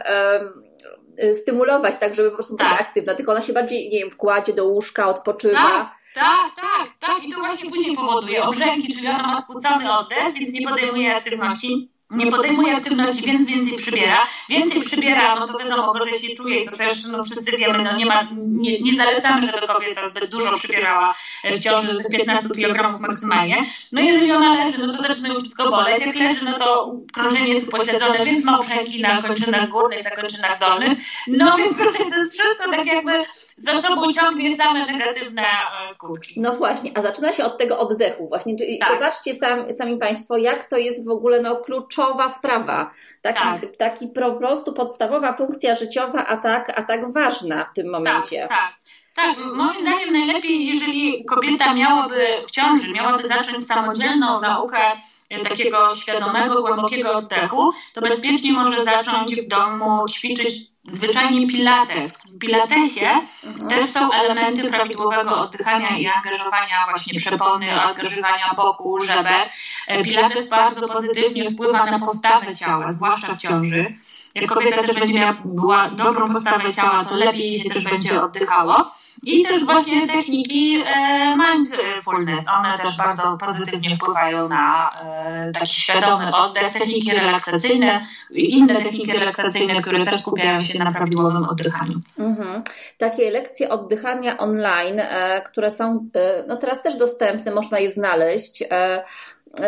stymulować, 1.35 1.97
tak, 2.01 2.15
żeby 2.15 2.31
po 2.31 2.37
prostu 2.37 2.57
tak. 2.57 2.69
być 2.69 2.81
aktywna, 2.81 3.15
tylko 3.15 3.33
ona 3.33 3.43
się 3.43 3.53
bardziej, 3.53 3.91
nie 3.91 3.99
wiem, 3.99 4.11
wkładzie 4.11 4.53
do 4.53 4.65
łóżka, 4.65 5.09
odpoczywa. 5.09 5.55
Tak, 5.55 5.95
tak, 6.15 6.51
tak, 6.57 6.89
tak. 6.99 7.25
I 7.25 7.33
to 7.33 7.41
właśnie 7.41 7.71
później 7.71 7.97
powoduje 7.97 8.43
obrzęki, 8.43 8.95
czyli 8.95 9.09
ona 9.09 9.27
ma 9.27 9.41
spłucony 9.41 9.93
oddech, 9.93 10.35
więc 10.35 10.53
nie 10.53 10.69
podejmuje 10.69 11.17
aktywności 11.17 11.91
nie 12.11 12.31
podejmuje 12.31 12.77
aktywności, 12.77 13.27
więc 13.27 13.45
więcej 13.45 13.77
przybiera. 13.77 14.23
Więcej 14.49 14.83
przybiera, 14.83 15.35
no 15.35 15.47
to 15.47 15.59
wiadomo, 15.59 15.93
gorzej 15.93 16.19
się 16.19 16.35
czuje 16.35 16.61
i 16.61 16.67
to 16.67 16.77
też 16.77 17.07
no, 17.07 17.23
wszyscy 17.23 17.57
wiemy, 17.57 17.83
no 17.83 17.97
nie, 17.97 18.07
ma, 18.07 18.29
nie, 18.37 18.81
nie 18.81 18.97
zalecamy, 18.97 19.47
żeby 19.47 19.67
kobieta 19.67 20.09
zbyt 20.09 20.31
dużo 20.31 20.57
przybierała 20.57 21.15
w 21.45 21.61
ciąży 21.61 21.93
do 21.93 21.99
tych 21.99 22.11
15 22.11 22.49
kg 22.49 23.01
maksymalnie. 23.01 23.65
No 23.93 24.01
jeżeli 24.01 24.33
ona 24.33 24.65
leży, 24.65 24.87
no 24.87 24.93
to 24.93 25.03
zaczyna 25.03 25.29
już 25.29 25.39
wszystko 25.39 25.71
boleć. 25.71 26.07
Jak 26.07 26.17
leży, 26.17 26.45
no 26.45 26.57
to 26.57 26.95
krążenie 27.13 27.49
jest 27.49 27.69
upośledzone, 27.69 28.25
więc 28.25 28.45
ma 28.45 28.59
uprzęgi 28.59 29.01
na 29.01 29.23
kończynach 29.23 29.69
górnych, 29.69 30.05
na 30.05 30.11
kończynach 30.11 30.59
dolnych. 30.59 30.99
No 31.27 31.57
więc 31.59 31.71
tutaj 31.71 32.11
to 32.11 32.17
jest 32.17 32.33
wszystko 32.33 32.71
tak 32.71 32.87
jakby 32.87 33.23
za 33.59 33.83
sobą 33.83 34.13
ciągnie 34.13 34.57
same 34.57 34.87
negatywne 34.87 35.43
e, 35.43 35.95
skutki. 35.95 36.41
No 36.41 36.53
właśnie, 36.53 36.91
a 36.95 37.03
zaczyna 37.03 37.33
się 37.33 37.45
od 37.45 37.59
tego 37.59 37.79
oddechu 37.79 38.29
właśnie, 38.29 38.57
czyli 38.57 38.79
tak. 38.79 38.93
zobaczcie 38.93 39.35
sam, 39.35 39.73
sami 39.73 39.97
Państwo, 39.97 40.37
jak 40.37 40.67
to 40.67 40.77
jest 40.77 41.07
w 41.07 41.11
ogóle 41.11 41.41
no, 41.41 41.57
klucz 41.57 41.98
kluczowa 41.99 42.29
sprawa. 42.29 42.91
Taki, 43.23 43.39
tak. 43.39 43.77
taki 43.79 44.09
po 44.09 44.33
prostu 44.33 44.73
podstawowa 44.73 45.33
funkcja 45.33 45.75
życiowa, 45.75 46.27
a 46.27 46.37
tak, 46.37 46.79
a 46.79 46.83
tak 46.83 47.13
ważna 47.13 47.65
w 47.65 47.73
tym 47.73 47.91
momencie. 47.91 48.47
Tak, 48.49 48.59
tak. 48.59 48.79
Tak, 49.17 49.37
moim 49.55 49.77
zdaniem 49.77 50.13
najlepiej, 50.13 50.67
jeżeli 50.67 51.25
kobieta 51.25 51.75
miałaby 51.75 52.27
w 52.47 52.51
ciąży, 52.51 52.93
miałaby 52.93 53.29
zacząć 53.29 53.67
samodzielną 53.67 54.41
naukę 54.41 54.79
takiego 55.45 55.97
świadomego, 55.97 56.63
głębokiego 56.63 57.13
oddechu, 57.13 57.73
to 57.95 58.01
bezpiecznie 58.01 58.53
może 58.53 58.85
zacząć 58.85 59.35
w 59.35 59.49
domu 59.49 60.09
ćwiczyć 60.09 60.55
zwyczajnie 60.89 61.47
pilates. 61.47 62.19
W 62.19 62.39
pilatesie 62.39 63.09
mhm. 63.45 63.69
też 63.71 63.85
są 63.85 64.13
elementy 64.13 64.71
prawidłowego 64.71 65.41
oddychania 65.41 65.99
i 65.99 66.07
angażowania 66.07 66.87
właśnie 66.89 67.19
przepony, 67.19 67.81
angażowania 67.81 68.55
boku, 68.57 68.99
żeber. 68.99 69.49
Pilates 70.05 70.49
bardzo 70.49 70.89
pozytywnie 70.89 71.51
wpływa 71.51 71.85
na 71.85 71.99
postawę 71.99 72.57
ciała, 72.57 72.87
zwłaszcza 72.87 73.35
w 73.35 73.39
ciąży. 73.39 73.95
Jak 74.35 74.47
kobieta 74.47 74.83
też 74.83 74.99
będzie 75.01 75.19
miała 75.19 75.91
dobrą 75.91 76.33
postawę 76.33 76.73
ciała, 76.73 77.05
to 77.05 77.17
lepiej 77.17 77.61
się 77.61 77.71
też 77.71 77.85
będzie 77.85 78.23
oddychało. 78.23 78.91
I 79.23 79.45
też 79.45 79.65
właśnie 79.65 80.07
techniki 80.09 80.83
e, 80.87 81.37
mindfulness, 81.37 82.47
one 82.59 82.79
też 82.79 82.97
bardzo 82.97 83.39
pozytywnie 83.47 83.97
wpływają 83.97 84.49
na 84.49 84.91
e, 85.03 85.53
taki 85.53 85.75
świadomy 85.75 86.37
oddech, 86.37 86.73
techniki 86.73 87.15
relaksacyjne, 87.15 88.01
inne 88.31 88.75
techniki 88.75 89.13
relaksacyjne, 89.13 89.83
które 89.83 90.05
też 90.05 90.21
skupiają 90.21 90.61
się 90.61 90.79
na 90.79 90.93
prawidłowym 90.93 91.45
oddychaniu. 91.45 92.01
Mhm. 92.19 92.63
Takie 92.99 93.31
lekcje 93.31 93.69
oddychania 93.69 94.39
online, 94.39 95.01
e, 95.01 95.43
które 95.43 95.71
są 95.71 96.09
no 96.49 96.57
teraz 96.57 96.83
też 96.83 96.97
dostępne, 96.97 97.55
można 97.55 97.79
je 97.79 97.91
znaleźć 97.91 98.65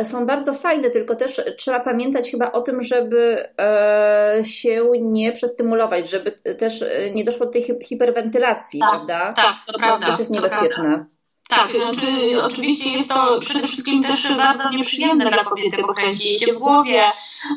są 0.03 0.27
bardzo 0.27 0.55
fajne, 0.55 0.91
tylko 0.91 1.17
też 1.17 1.41
trzeba 1.57 1.81
pamiętać 1.81 2.31
chyba 2.31 2.53
o 2.53 2.63
tym, 2.63 2.83
żeby 2.83 3.45
e, 3.61 4.41
się 4.45 4.91
nie 5.01 5.33
przestymulować, 5.33 6.11
żeby 6.11 6.33
też 6.33 6.85
nie 7.15 7.25
doszło 7.25 7.47
do 7.47 7.53
tej 7.53 7.67
hiperwentylacji, 7.85 8.81
tak, 8.81 8.91
prawda? 8.91 9.33
Tak, 9.33 9.55
to 9.67 9.79
prawda. 9.79 10.07
To 10.07 10.13
też 10.13 10.19
jest 10.19 10.31
niebezpieczne. 10.31 11.07
Tak, 11.51 11.71
znaczy 11.71 12.07
oczywiście 12.43 12.91
jest 12.91 13.09
to 13.09 13.39
przede 13.41 13.67
wszystkim 13.67 14.03
też 14.03 14.33
bardzo 14.37 14.71
nieprzyjemne 14.71 15.31
dla 15.31 15.45
kobiety, 15.45 15.83
bo 15.83 15.95
kręci 15.95 16.29
jej 16.29 16.35
się 16.35 16.53
w 16.53 16.59
głowie, 16.59 17.03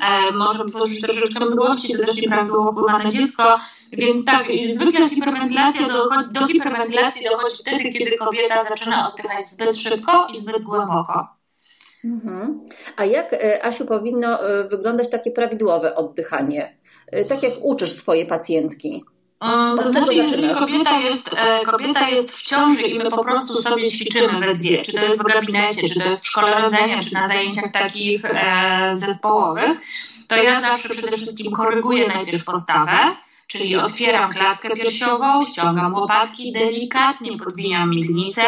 e, 0.01 0.31
może 0.31 0.65
tworzyć 0.65 1.01
troszeczkę 1.01 1.45
mdłości, 1.45 1.93
to 1.93 2.05
też 2.05 2.21
nieprawidłowo 2.21 2.71
wpływa 2.71 2.97
na 2.97 3.09
dziecko, 3.09 3.59
więc 3.91 4.25
tak, 4.25 4.47
zwykle 4.65 5.09
hiperwentylacja 5.09 5.87
do, 5.87 6.09
do 6.31 6.47
hiperwentylacji 6.47 7.25
dochodzi 7.29 7.55
wtedy, 7.59 7.89
kiedy 7.89 8.17
kobieta 8.17 8.63
zaczyna 8.63 9.07
oddychać 9.07 9.47
zbyt 9.47 9.77
szybko 9.77 10.27
i 10.33 10.39
zbyt 10.39 10.61
głęboko. 10.61 11.42
Mhm. 12.05 12.59
A 12.97 13.05
jak, 13.05 13.33
e, 13.33 13.65
Asiu, 13.65 13.85
powinno 13.85 14.49
e, 14.49 14.67
wyglądać 14.67 15.09
takie 15.09 15.31
prawidłowe 15.31 15.95
oddychanie? 15.95 16.77
E, 17.11 17.25
tak 17.25 17.43
jak 17.43 17.53
uczysz 17.61 17.91
swoje 17.91 18.25
pacjentki? 18.25 19.05
To 19.77 19.91
znaczy, 19.91 20.13
jeżeli 20.13 20.55
kobieta 20.55 20.99
jest, 20.99 21.35
kobieta 21.65 22.09
jest 22.09 22.31
w 22.31 22.43
ciąży 22.43 22.81
i 22.81 22.97
my 22.97 23.09
po 23.09 23.23
prostu 23.23 23.57
sobie 23.57 23.87
ćwiczymy 23.87 24.39
we 24.39 24.53
dwie, 24.53 24.81
czy 24.81 24.93
to 24.93 25.03
jest 25.03 25.19
w 25.19 25.23
gabinecie, 25.23 25.89
czy 25.89 25.99
to 25.99 26.05
jest 26.05 26.23
w 26.23 26.27
szkole 26.27 26.61
rodzenia, 26.61 26.99
czy 26.99 27.13
na 27.13 27.27
zajęciach 27.27 27.71
takich 27.71 28.21
zespołowych, 28.91 29.79
to 30.27 30.35
ja 30.35 30.61
zawsze 30.61 30.89
przede 30.89 31.17
wszystkim 31.17 31.51
koryguję 31.51 32.07
najpierw 32.07 32.43
postawę, 32.43 33.15
czyli 33.47 33.75
otwieram 33.75 34.31
klatkę 34.31 34.69
piersiową, 34.69 35.45
ściągam 35.45 35.93
łopatki, 35.93 36.51
delikatnie 36.51 37.37
podwijam 37.37 37.89
miednicę, 37.89 38.43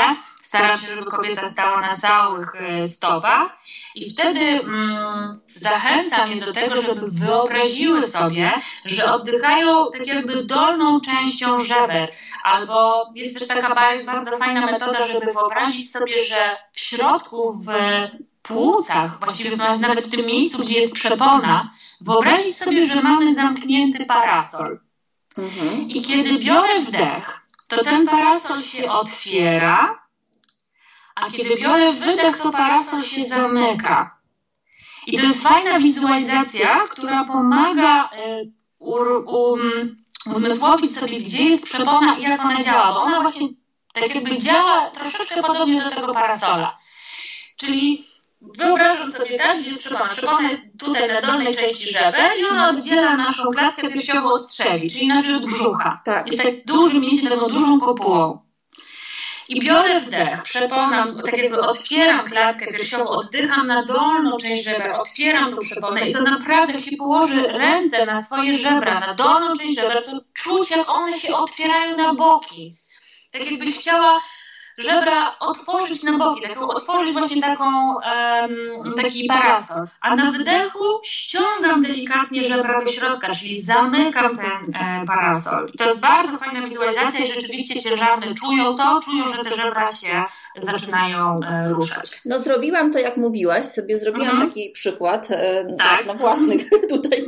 staram 0.56 0.78
się, 0.78 0.96
żeby 0.96 1.12
kobieta 1.12 1.46
stała 1.46 1.82
na 1.82 1.98
całych 1.98 2.56
e, 2.56 2.84
stopach 2.84 3.58
i 3.96 4.10
wtedy 4.10 4.40
mm, 4.40 5.42
zachęcam 5.56 6.32
je 6.32 6.42
do 6.42 6.54
tego, 6.54 6.82
żeby 6.82 7.02
wyobraziły 7.08 8.04
sobie, 8.04 8.52
że 8.86 9.14
oddychają 9.14 9.92
tak 9.92 10.08
jakby 10.08 10.44
dolną 10.44 11.02
częścią 11.02 11.60
żeber. 11.60 12.12
Albo 12.44 13.06
jest 13.16 13.40
też 13.40 13.48
taka 13.48 13.76
bardzo 14.06 14.38
fajna 14.38 14.66
metoda, 14.66 15.08
żeby 15.08 15.26
wyobrazić 15.26 15.92
sobie, 15.92 16.24
że 16.24 16.58
w 16.74 16.80
środku, 16.80 17.64
w 17.64 17.70
płucach, 18.42 19.20
właściwie 19.20 19.58
nawet 19.58 20.02
w 20.02 20.12
tym 20.12 20.26
miejscu, 20.26 20.64
gdzie 20.64 20.74
jest 20.74 20.94
przepona, 20.94 21.74
wyobrazić 22.02 22.58
sobie, 22.58 22.88
że 22.88 23.02
mamy 23.02 23.36
zamknięty 23.36 24.06
parasol. 24.06 24.80
Mhm. 25.38 25.90
I 25.90 26.02
kiedy 26.02 26.40
biorę 26.40 26.80
wdech, 26.80 27.48
to 27.68 27.84
ten 27.84 28.08
parasol 28.08 28.62
się 28.62 28.92
otwiera 28.92 30.05
a 31.16 31.32
kiedy 31.32 31.56
biorę 31.56 31.94
wydech, 31.94 32.38
to 32.38 32.52
parasol 32.52 33.04
się 33.04 33.26
zamyka. 33.26 34.18
I 35.08 35.18
to 35.18 35.24
jest 35.24 35.44
fajna 35.44 35.80
wizualizacja, 35.80 36.84
która 36.90 37.24
pomaga 37.24 38.10
y, 38.10 38.52
um, 38.80 40.04
uzmysłowić 40.26 40.98
sobie, 40.98 41.20
gdzie 41.20 41.44
jest 41.44 41.66
przepona 41.66 42.18
i 42.18 42.22
jak 42.22 42.42
ona 42.42 42.62
działa, 42.62 42.94
bo 42.94 43.02
ona 43.02 43.22
właśnie 43.22 43.48
tak 43.94 44.16
jakby 44.16 44.38
działa 44.38 44.90
troszeczkę 44.90 45.44
podobnie 45.44 45.84
do 45.84 45.90
tego 45.90 46.14
parasola. 46.14 46.78
Czyli 47.58 48.04
wyobrażam 48.42 49.12
sobie 49.12 49.38
tak, 49.38 49.60
gdzie 49.60 49.70
jest 49.70 49.86
przepona. 49.86 50.10
Przepona 50.10 50.50
jest 50.50 50.80
tutaj 50.80 51.08
na 51.08 51.22
dolnej 51.22 51.56
części 51.56 51.94
żeber 51.94 52.32
i 52.40 52.46
ona 52.46 52.70
oddziela 52.70 53.18
naszą 53.18 53.52
klatkę 53.52 53.90
piersiową 53.90 54.34
od 54.34 54.48
trzewi, 54.48 54.90
czyli 54.90 55.08
nasz 55.08 55.42
brzucha. 55.42 56.02
Tak. 56.06 56.32
Jest 56.32 56.44
tak 56.44 56.66
duży 56.66 57.00
mięsień, 57.00 57.30
taką 57.30 57.48
dużą 57.48 57.80
kopułą. 57.80 58.45
I 59.50 59.60
biorę 59.60 60.00
wdech, 60.00 60.44
przeponam, 60.44 61.22
tak 61.26 61.38
jakby 61.38 61.60
otwieram 61.62 62.26
klatkę 62.26 62.68
piersiową, 62.68 63.08
oddycham 63.10 63.68
na 63.68 63.86
dolną 63.86 64.38
część 64.38 64.64
żeber, 64.64 64.92
otwieram 64.92 65.50
tą 65.52 65.62
przeponę 65.62 66.10
i 66.10 66.14
to 66.14 66.22
naprawdę 66.22 66.74
jak 66.74 66.82
się 66.82 66.98
położy 66.98 67.48
ręce 67.48 68.06
na 68.06 68.22
swoje 68.22 68.54
żebra, 68.54 69.00
na 69.00 69.14
dolną 69.14 69.54
część 69.54 69.76
żeber, 69.80 70.06
to 70.06 70.12
czuć 70.34 70.72
jak 70.72 70.90
one 70.90 71.14
się 71.14 71.36
otwierają 71.36 71.98
na 71.98 72.14
boki. 72.14 72.76
Tak 73.32 73.52
jakbyś 73.52 73.80
chciała 73.80 74.22
żebra 74.78 75.40
otworzyć 75.40 76.04
na 76.04 76.18
boki, 76.18 76.42
taką, 76.42 76.68
otworzyć 76.68 77.14
właśnie 77.14 77.42
taką, 77.42 77.66
um, 77.96 78.94
taki 79.02 79.28
parasol. 79.28 79.88
A 80.02 80.16
na 80.16 80.32
wydechu 80.32 80.84
ściągam 81.04 81.82
delikatnie 81.82 82.44
żebra 82.44 82.80
do 82.80 82.92
środka, 82.92 83.32
czyli 83.32 83.62
zamykam 83.62 84.36
ten 84.36 84.76
e, 84.76 85.06
parasol. 85.08 85.70
I 85.74 85.78
to 85.78 85.86
jest 85.86 86.00
bardzo 86.00 86.38
fajna 86.38 86.62
wizualizacja 86.62 87.20
i 87.20 87.28
rzeczywiście 87.28 87.82
ciężarne 87.82 88.34
czują 88.34 88.76
to, 88.76 89.00
czują, 89.04 89.28
że 89.28 89.44
te 89.44 89.56
żebra 89.56 89.88
się 89.88 90.24
zaczynają 90.58 91.40
e, 91.40 91.68
ruszać. 91.68 92.22
No 92.26 92.40
zrobiłam 92.40 92.92
to, 92.92 93.00
jak 93.00 93.18
mówiłaś, 93.18 93.66
sobie 93.66 93.98
zrobiłam 93.98 94.30
mhm. 94.30 94.50
taki 94.50 94.72
przykład 94.72 95.32
e, 95.32 95.66
tak. 95.78 96.06
na 96.06 96.14
własnych 96.14 96.70
tutaj 96.94 97.24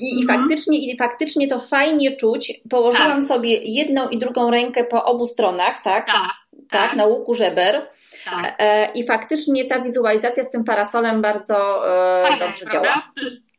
I, 0.00 0.18
i, 0.18 0.22
mhm. 0.22 0.40
faktycznie, 0.40 0.92
i 0.92 0.96
faktycznie 0.96 1.48
to 1.48 1.58
fajnie 1.58 2.16
czuć. 2.16 2.52
Położyłam 2.70 3.20
tak. 3.20 3.28
sobie 3.28 3.60
jedną 3.64 4.08
i 4.08 4.18
drugą 4.18 4.50
rękę 4.50 4.84
po 4.84 5.04
obu 5.04 5.26
stronach, 5.26 5.82
tak? 5.82 6.06
Tak 6.06 6.39
tak, 6.70 6.82
tak, 6.82 6.96
na 6.96 7.06
łuku 7.06 7.34
żeber. 7.34 7.86
Tak. 8.24 8.54
E, 8.58 8.92
I 8.92 9.06
faktycznie 9.06 9.64
ta 9.64 9.80
wizualizacja 9.80 10.44
z 10.44 10.50
tym 10.50 10.64
parasolem 10.64 11.22
bardzo 11.22 11.88
e, 12.28 12.38
dobrze 12.38 12.66
prawda? 12.66 12.88
działa. 12.88 13.02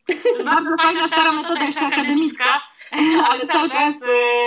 To 0.05 0.29
jest 0.29 0.45
bardzo 0.45 0.69
fajna, 0.81 1.07
stara 1.07 1.31
metoda 1.31 1.61
jeszcze 1.61 1.87
akademicka, 1.87 2.61
ale 3.29 3.45
cały 3.45 3.69
czas, 3.69 3.95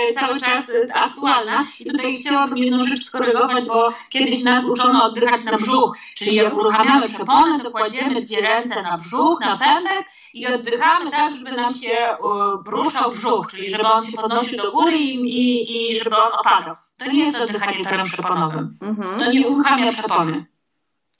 e, 0.09 0.13
cały 0.13 0.39
czas 0.39 0.71
aktualna. 0.93 1.65
I 1.79 1.85
tutaj 1.85 2.15
chciałabym 2.15 2.57
jedną 2.57 2.87
rzecz 2.87 3.03
skorygować, 3.03 3.67
bo 3.67 3.87
kiedyś 4.09 4.43
nas 4.43 4.63
uczono 4.63 5.05
oddychać 5.05 5.43
na 5.43 5.57
brzuch, 5.57 5.97
czyli 6.15 6.35
jak 6.35 6.53
uruchamiamy 6.53 7.05
przeponę, 7.05 7.59
to 7.59 7.71
kładziemy 7.71 8.21
dwie 8.21 8.41
ręce 8.41 8.81
na 8.81 8.97
brzuch, 8.97 9.39
na 9.39 9.57
pępek 9.57 10.07
i 10.33 10.47
oddychamy 10.47 11.11
tak, 11.11 11.31
żeby 11.35 11.51
nam 11.51 11.73
się 11.73 12.17
ruszał 12.65 13.11
brzuch, 13.11 13.47
czyli 13.47 13.69
żeby 13.69 13.83
on 13.83 14.05
się 14.05 14.17
podnosił 14.17 14.57
do 14.57 14.71
góry 14.71 14.97
i, 14.97 15.13
i, 15.13 15.91
i 15.91 15.95
żeby 15.95 16.17
on 16.17 16.33
opadał. 16.33 16.75
To 16.99 17.11
nie 17.11 17.25
jest 17.25 17.37
oddychanie 17.37 17.83
torem 17.83 18.05
przeponowym. 18.05 18.77
Mhm. 18.81 19.19
To 19.19 19.31
nie 19.31 19.47
uruchamia 19.47 19.89
przepony. 19.89 20.45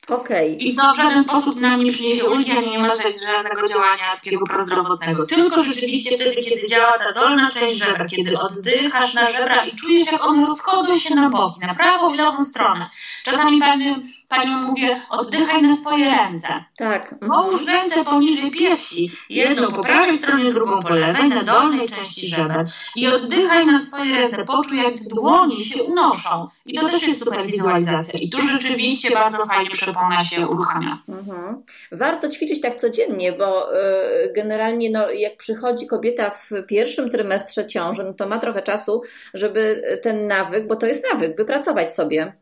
Okay. 0.07 0.47
I 0.47 0.75
to 0.75 0.93
w 0.93 0.97
żaden 0.97 1.23
sposób 1.23 1.61
nam 1.61 1.83
nie 1.83 1.91
przyniesie 1.91 2.25
ulgi, 2.25 2.51
ani 2.51 2.71
nie 2.71 2.79
ma 2.79 2.89
żadnego 3.35 3.67
działania 3.67 4.15
takiego 4.15 4.45
prozdrowotnego. 4.45 5.25
Tylko 5.25 5.63
rzeczywiście 5.63 6.15
wtedy, 6.15 6.35
kiedy 6.35 6.67
działa 6.67 6.97
ta 6.97 7.11
dolna 7.11 7.49
część 7.49 7.75
żebra, 7.75 8.05
kiedy 8.05 8.39
oddychasz 8.39 9.13
na 9.13 9.31
żebra 9.31 9.65
i 9.65 9.75
czujesz, 9.75 10.11
jak 10.11 10.23
one 10.23 10.45
rozchodzą 10.45 10.99
się 10.99 11.15
na 11.15 11.29
boki, 11.29 11.59
na 11.59 11.75
prawą 11.75 12.13
i 12.13 12.17
lewą 12.17 12.45
stronę. 12.45 12.89
Czasami 13.23 13.59
pani, 13.59 13.95
panią 14.27 14.57
mówię, 14.57 15.01
oddychaj 15.09 15.61
na 15.61 15.75
swoje 15.75 16.09
ręce. 16.09 16.47
Tak. 16.77 17.15
Połóż 17.27 17.65
ręce 17.65 18.03
poniżej 18.05 18.51
piersi, 18.51 19.11
jedną 19.29 19.71
po 19.71 19.81
prawej 19.81 20.17
stronie, 20.17 20.51
drugą 20.51 20.81
po 20.81 20.89
lewej, 20.89 21.29
na 21.29 21.43
dolnej 21.43 21.87
części 21.89 22.27
żeber 22.27 22.67
i 22.95 23.07
oddychaj 23.07 23.65
na 23.65 23.81
swoje 23.81 24.15
ręce. 24.15 24.45
Poczuj, 24.45 24.77
jak 24.77 24.93
dłonie 25.15 25.59
się 25.59 25.83
unoszą. 25.83 26.47
I 26.65 26.73
to 26.73 26.89
też 26.89 27.07
jest 27.07 27.23
super 27.23 27.45
wizualizacja. 27.45 28.19
I 28.19 28.29
tu 28.29 28.41
rzeczywiście 28.41 29.13
bardzo 29.13 29.45
fajnie 29.45 29.69
przepona 29.69 30.19
się 30.19 30.47
uruchamia. 30.47 31.03
Mhm. 31.09 31.63
Warto 31.91 32.29
ćwiczyć 32.29 32.61
tak 32.61 32.75
codziennie, 32.75 33.31
bo 33.31 33.73
y, 33.73 34.33
generalnie 34.35 34.89
no, 34.89 35.09
jak 35.09 35.37
przychodzi 35.37 35.87
kobieta 35.87 36.29
w 36.29 36.49
pierwszym 36.67 37.09
trymestrze 37.09 37.67
ciąży, 37.67 38.03
no 38.03 38.13
to 38.13 38.27
ma 38.27 38.39
trochę 38.39 38.61
czasu, 38.61 39.01
żeby 39.33 39.81
ten 40.03 40.27
nawyk, 40.27 40.67
bo 40.67 40.75
to 40.75 40.85
jest 40.85 41.05
nawyk, 41.13 41.37
wypracować 41.37 41.95
sobie. 41.95 42.33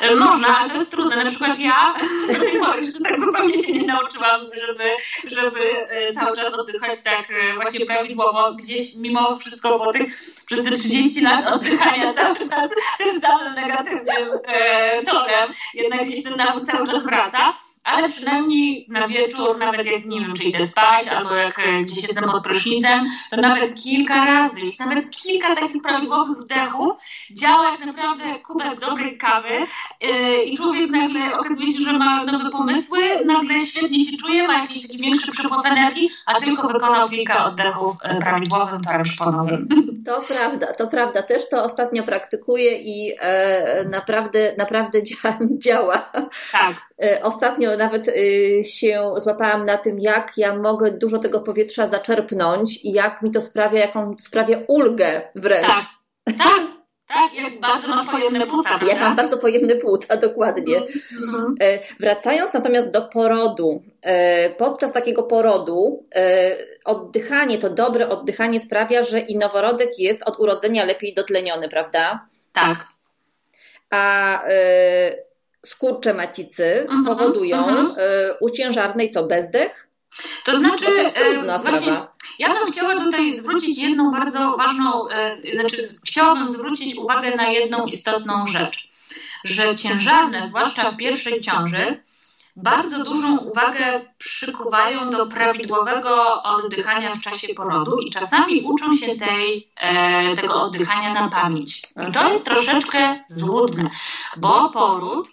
E, 0.00 0.14
można, 0.14 0.58
ale 0.58 0.70
to 0.70 0.78
jest 0.78 0.90
trudne. 0.90 1.24
Na 1.24 1.30
przykład 1.30 1.58
ja 1.68 1.94
jeszcze 2.80 3.00
tak 3.00 3.20
zupełnie 3.20 3.56
się 3.56 3.72
nie 3.72 3.86
nauczyłam, 3.86 4.40
żeby, 4.66 4.84
żeby 5.24 5.88
e, 5.88 6.12
cały 6.12 6.36
czas 6.36 6.54
oddychać 6.54 7.02
tak 7.02 7.30
e, 7.30 7.54
właśnie 7.54 7.86
prawidłowo. 7.86 8.54
Gdzieś 8.54 8.96
mimo 8.96 9.36
wszystko 9.36 9.78
po 9.78 9.92
tych, 9.92 10.14
przez 10.46 10.64
te 10.64 10.70
30 10.70 11.20
lat 11.20 11.46
oddychania 11.46 12.12
cały 12.18 12.36
czas 12.36 12.70
tym 12.98 13.20
samym 13.20 13.54
negatywnym 13.54 14.28
e, 14.44 15.02
torem, 15.02 15.52
jednak 15.74 16.00
gdzieś 16.00 16.24
ten 16.24 16.36
nawód 16.36 16.66
cały 16.66 16.86
czas 16.86 17.04
wraca 17.04 17.52
ale 17.88 18.08
przynajmniej 18.08 18.86
na 18.88 19.08
wieczór, 19.08 19.58
nawet 19.58 19.86
jak 19.86 20.04
nie 20.04 20.20
wiem, 20.20 20.34
czy 20.34 20.44
idę 20.44 20.66
spać, 20.66 21.08
albo 21.08 21.34
jak 21.34 21.58
e, 21.58 21.82
gdzieś 21.82 22.02
jestem 22.02 22.24
pod 22.24 22.44
prysznicem, 22.44 23.04
to 23.30 23.40
nawet 23.40 23.74
kilka 23.82 24.24
razy, 24.24 24.60
już 24.60 24.78
nawet 24.78 25.10
kilka 25.10 25.54
takich 25.54 25.82
prawidłowych 25.82 26.38
wdechów 26.38 26.90
działa 27.30 27.70
jak 27.70 27.86
naprawdę 27.86 28.24
kubek 28.38 28.80
dobrej 28.80 29.18
kawy 29.18 29.54
yy, 30.00 30.44
i 30.44 30.56
człowiek 30.56 30.90
nagle 30.90 31.38
okazuje 31.38 31.72
się, 31.72 31.84
że 31.84 31.92
ma 31.92 32.24
nowe 32.24 32.50
pomysły, 32.50 32.98
nagle 33.24 33.60
świetnie 33.60 34.04
się 34.04 34.16
czuje, 34.16 34.46
ma 34.46 34.62
jakiś 34.62 34.82
taki 34.82 34.98
większy 34.98 35.32
przepływ 35.32 35.66
energii, 35.66 36.10
a 36.26 36.34
tylko 36.34 36.68
wykonał 36.68 37.08
kilka 37.08 37.44
oddechów 37.44 37.96
yy, 38.04 38.18
prawidłowym 38.18 38.80
torem 38.80 39.04
szponowym. 39.04 39.68
To 40.06 40.20
prawda, 40.20 40.66
to 40.66 40.86
prawda. 40.86 41.22
Też 41.22 41.48
to 41.48 41.64
ostatnio 41.64 42.02
praktykuję 42.02 42.78
i 42.78 43.14
e, 43.20 43.84
naprawdę, 43.84 44.54
naprawdę 44.58 44.98
działa. 45.64 46.10
Tak. 46.52 46.87
Ostatnio 47.22 47.76
nawet 47.76 48.08
y, 48.08 48.60
się 48.64 49.14
złapałam 49.16 49.66
na 49.66 49.76
tym, 49.76 49.98
jak 49.98 50.32
ja 50.36 50.56
mogę 50.56 50.90
dużo 50.90 51.18
tego 51.18 51.40
powietrza 51.40 51.86
zaczerpnąć 51.86 52.84
i 52.84 52.92
jak 52.92 53.22
mi 53.22 53.30
to 53.30 53.40
sprawia, 53.40 53.80
jaką 53.80 54.16
sprawia 54.18 54.58
ulgę 54.68 55.22
wręcz. 55.34 55.66
Tak, 55.66 56.36
tak. 56.38 56.78
Tak, 57.08 57.34
jak 57.34 57.60
bardzo 57.60 57.88
masz 57.88 58.06
pojemne 58.06 58.46
płuca. 58.46 58.80
Ja 58.86 59.00
mam 59.00 59.16
bardzo 59.16 59.38
pojemne 59.38 59.74
płuca, 59.74 60.16
dokładnie. 60.16 60.76
Mhm. 60.76 61.54
E, 61.60 61.78
wracając 62.00 62.52
natomiast 62.52 62.90
do 62.90 63.02
porodu. 63.02 63.82
E, 64.02 64.50
podczas 64.50 64.92
takiego 64.92 65.22
porodu 65.22 66.04
e, 66.14 66.56
oddychanie, 66.84 67.58
to 67.58 67.70
dobre 67.70 68.08
oddychanie 68.08 68.60
sprawia, 68.60 69.02
że 69.02 69.20
i 69.20 69.38
noworodek 69.38 69.98
jest 69.98 70.22
od 70.22 70.40
urodzenia 70.40 70.84
lepiej 70.84 71.14
dotleniony, 71.14 71.68
prawda? 71.68 72.26
Tak. 72.52 72.86
A 73.90 74.42
skurcze 75.66 76.14
macicy 76.14 76.86
uh-huh, 76.88 77.06
powodują 77.06 77.66
uh-huh. 77.66 78.32
u 78.40 78.50
ciężarnej 78.50 79.10
co, 79.10 79.24
bezdech? 79.24 79.88
To 80.44 80.58
znaczy, 80.58 80.84
to 80.84 80.92
jest 80.92 81.16
trudna 81.16 81.54
e, 81.54 81.58
właśnie, 81.58 81.80
sprawa. 81.80 82.12
Ja 82.38 82.54
bym 82.54 82.72
chciała 82.72 82.94
tutaj 82.94 83.34
zwrócić 83.34 83.78
jedną 83.78 84.10
bardzo 84.10 84.56
ważną, 84.56 85.08
e, 85.08 85.36
znaczy 85.60 85.76
chciałabym 86.06 86.48
zwrócić 86.48 86.96
uwagę 86.96 87.34
na 87.34 87.48
jedną 87.48 87.86
istotną 87.86 88.46
rzecz, 88.46 88.88
że 89.44 89.74
ciężarne, 89.74 90.42
zwłaszcza 90.42 90.90
w 90.90 90.96
pierwszej 90.96 91.40
ciąży, 91.40 92.02
bardzo 92.56 93.04
dużą 93.04 93.38
uwagę 93.38 94.00
przykuwają 94.18 95.10
do 95.10 95.26
prawidłowego 95.26 96.42
oddychania 96.42 97.10
w 97.10 97.20
czasie 97.20 97.54
porodu 97.54 97.98
i 97.98 98.10
czasami 98.10 98.62
uczą 98.62 98.96
się 98.96 99.16
tej, 99.16 99.72
e, 99.76 100.34
tego 100.34 100.62
oddychania 100.62 101.12
na 101.12 101.28
pamięć. 101.28 101.82
I 102.08 102.12
to 102.12 102.28
jest 102.28 102.44
troszeczkę 102.44 103.24
złudne, 103.28 103.90
bo 104.36 104.70
poród 104.70 105.28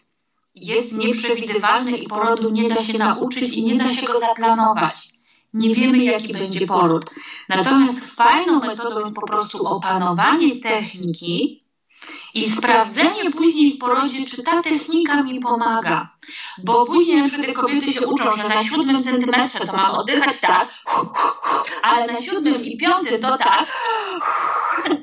jest 0.56 0.98
nieprzewidywalny 0.98 1.98
i 1.98 2.08
porodu 2.08 2.50
nie 2.50 2.70
da 2.70 2.84
się 2.84 2.98
nauczyć 2.98 3.54
i 3.54 3.64
nie 3.64 3.76
da 3.76 3.90
się 3.90 4.08
go 4.08 4.20
zaplanować. 4.20 5.10
Nie 5.54 5.76
wiemy, 5.76 6.04
jaki 6.04 6.34
będzie 6.34 6.68
poród. 6.68 7.06
Natomiast 7.50 8.16
fajną 8.16 8.60
metodą 8.60 9.00
jest 9.00 9.16
po 9.16 9.28
prostu 9.28 9.68
opanowanie 9.68 10.60
techniki 10.60 11.66
i 12.34 12.44
sprawdzenie 12.44 13.32
później 13.32 13.74
w 13.74 13.78
porodzie, 13.78 14.26
czy 14.26 14.44
ta 14.44 14.62
technika 14.62 15.24
mi 15.24 15.40
pomaga. 15.40 16.10
Bo 16.64 16.86
później 16.86 17.22
na 17.22 17.30
przykład 17.30 17.56
kobiety 17.56 17.94
się 17.94 18.08
uczą, 18.08 18.32
że 18.32 18.50
na 18.50 18.64
siódmym 18.64 19.04
centymetrze 19.04 19.60
to 19.60 19.78
mam 19.78 19.96
oddychać 19.96 20.42
tak, 20.42 20.74
ale 21.84 22.08
na 22.08 22.22
siódmym 22.22 22.66
i 22.66 22.78
piątym 22.78 23.22
to 23.22 23.38
tak, 23.38 23.68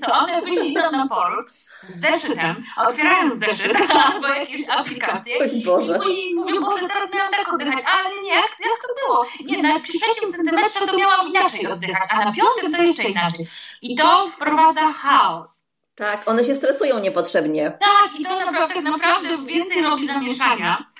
to 0.00 0.12
one 0.12 0.40
idą 0.66 0.90
na 0.90 1.08
poród 1.08 1.46
z 1.82 2.00
zeszytem, 2.00 2.64
otwierają 2.76 3.28
zeszyt. 3.28 3.76
albo 4.12 4.28
jakieś 4.28 4.68
aplikacje. 4.68 5.36
i 5.36 5.64
później 5.64 6.34
mówią, 6.34 6.60
Boże, 6.60 6.88
teraz 6.88 7.14
miałam 7.14 7.32
tak 7.32 7.52
oddychać, 7.52 7.78
ale 7.94 8.22
nie, 8.22 8.34
jak, 8.34 8.50
jak 8.50 8.78
to 8.82 9.06
było? 9.06 9.26
Nie, 9.44 9.62
na 9.62 9.80
trzecim 9.80 10.30
centymetrze 10.30 10.86
to 10.86 10.96
miałam 10.96 11.28
inaczej 11.28 11.66
oddychać, 11.66 12.08
a 12.10 12.24
na 12.24 12.32
piątym 12.32 12.72
to 12.72 12.82
jeszcze 12.82 13.08
inaczej. 13.08 13.46
I 13.82 13.94
to 13.94 14.26
wprowadza 14.28 14.92
chaos. 14.92 15.62
Tak, 15.94 16.28
one 16.28 16.44
się 16.44 16.54
stresują 16.54 16.98
niepotrzebnie. 16.98 17.72
Tak, 17.80 18.20
i 18.20 18.24
to 18.24 18.38
naprawdę, 18.38 18.74
tak 18.74 18.84
naprawdę 18.84 19.38
więcej 19.38 19.82
robi 19.82 20.06
zamieszania 20.06 20.91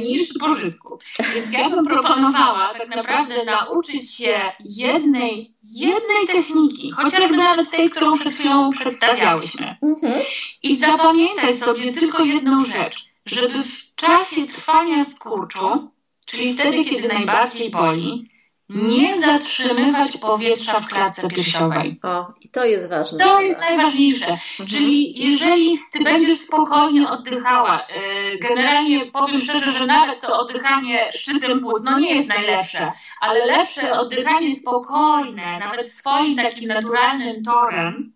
niż 0.00 0.38
pożytku. 0.40 0.98
Więc 1.34 1.52
ja 1.52 1.70
bym 1.70 1.84
proponowała 1.84 2.74
tak 2.78 2.88
naprawdę 2.88 3.44
nauczyć 3.44 4.14
się 4.14 4.52
jednej, 4.60 5.54
jednej 5.62 6.26
techniki, 6.26 6.90
chociażby 6.90 7.36
nawet 7.36 7.70
tej, 7.70 7.90
którą 7.90 8.18
przed 8.18 8.32
chwilą 8.32 8.70
przedstawiałyśmy. 8.70 9.76
Mhm. 9.82 10.22
I 10.62 10.76
zapamiętaj 10.76 11.56
sobie 11.56 11.92
tylko 11.92 12.24
jedną 12.24 12.64
rzecz, 12.64 13.10
żeby 13.26 13.62
w 13.62 13.94
czasie 13.94 14.46
trwania 14.46 15.04
skurczu, 15.04 15.90
czyli 16.26 16.54
wtedy, 16.54 16.84
kiedy 16.84 17.08
najbardziej 17.08 17.70
boli, 17.70 18.30
nie 18.74 19.20
zatrzymywać 19.20 20.16
powietrza 20.16 20.80
w 20.80 20.86
klatce 20.86 21.28
piersiowej. 21.28 22.00
O, 22.02 22.26
i 22.40 22.48
to 22.48 22.64
jest 22.64 22.88
ważne. 22.88 23.18
To 23.18 23.40
jest 23.40 23.60
najważniejsze. 23.60 24.26
Mhm. 24.26 24.68
Czyli 24.68 25.24
jeżeli 25.24 25.78
ty 25.92 26.04
będziesz 26.04 26.38
spokojnie 26.38 27.08
oddychała, 27.08 27.86
y, 28.34 28.38
generalnie 28.38 29.06
powiem 29.06 29.40
szczerze, 29.40 29.72
że 29.72 29.86
nawet 29.86 30.20
to 30.20 30.38
oddychanie 30.38 31.12
szczytem 31.12 31.60
płuc, 31.60 31.84
no 31.84 31.98
nie 31.98 32.14
jest 32.14 32.28
najlepsze, 32.28 32.92
ale 33.20 33.46
lepsze 33.46 33.92
oddychanie 33.92 34.56
spokojne, 34.56 35.58
nawet 35.58 35.88
swoim 35.88 36.36
takim 36.36 36.68
naturalnym 36.68 37.42
torem, 37.42 38.12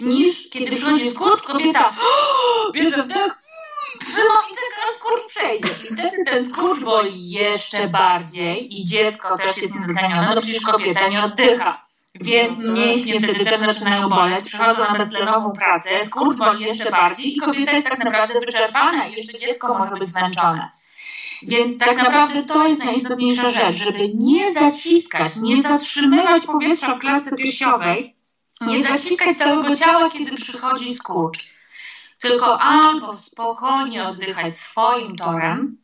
niż 0.00 0.50
kiedy 0.50 0.76
przychodzi 0.76 1.10
skurcz, 1.10 1.42
kobieta 1.42 1.92
bierze 2.74 3.02
wdech, 3.02 3.42
trzyma 4.02 4.34
i 4.50 4.54
czeka, 4.54 4.82
aż 4.84 4.96
skurcz 4.96 5.26
przejdzie. 5.28 5.68
I 5.84 5.94
wtedy 5.94 6.24
ten 6.24 6.46
skurcz 6.46 6.84
boli 6.84 7.30
jeszcze 7.30 7.88
bardziej 7.88 8.80
i 8.80 8.84
dziecko 8.84 9.36
też 9.36 9.56
jest 9.56 9.74
niedotlenione, 9.74 10.32
no 10.34 10.42
przecież 10.42 10.62
kobieta 10.62 11.08
nie 11.08 11.22
oddycha. 11.22 11.86
Więc 12.14 12.58
mięśnie 12.58 13.20
wtedy 13.20 13.44
też 13.44 13.60
zaczynają 13.60 14.08
boleć, 14.08 14.44
przechodzą 14.44 14.82
na 14.82 14.98
beztlenową 14.98 15.52
pracę, 15.52 16.04
skurcz 16.04 16.38
boli 16.38 16.64
jeszcze 16.64 16.90
bardziej 16.90 17.36
i 17.36 17.40
kobieta 17.40 17.72
jest 17.72 17.88
tak 17.88 18.04
naprawdę 18.04 18.40
wyczerpana 18.40 19.06
i 19.08 19.12
jeszcze 19.12 19.38
dziecko 19.38 19.78
może 19.78 19.96
być 19.96 20.08
zmęczone. 20.08 20.70
Więc 21.42 21.78
tak 21.78 21.96
naprawdę 21.96 22.42
to 22.42 22.66
jest 22.66 22.84
najistotniejsza 22.84 23.50
rzecz, 23.50 23.76
żeby 23.76 24.08
nie 24.14 24.52
zaciskać, 24.52 25.36
nie 25.36 25.62
zatrzymywać 25.62 26.46
powietrza 26.46 26.94
w 26.94 26.98
klatce 26.98 27.36
piersiowej, 27.36 28.16
nie 28.60 28.82
zaciskać 28.82 29.38
całego 29.38 29.76
ciała, 29.76 30.10
kiedy 30.10 30.36
przychodzi 30.36 30.94
skurcz 30.94 31.52
tylko 32.22 32.58
albo 32.60 33.14
spokojnie 33.14 34.04
oddychać 34.04 34.56
swoim 34.56 35.16
torem, 35.16 35.81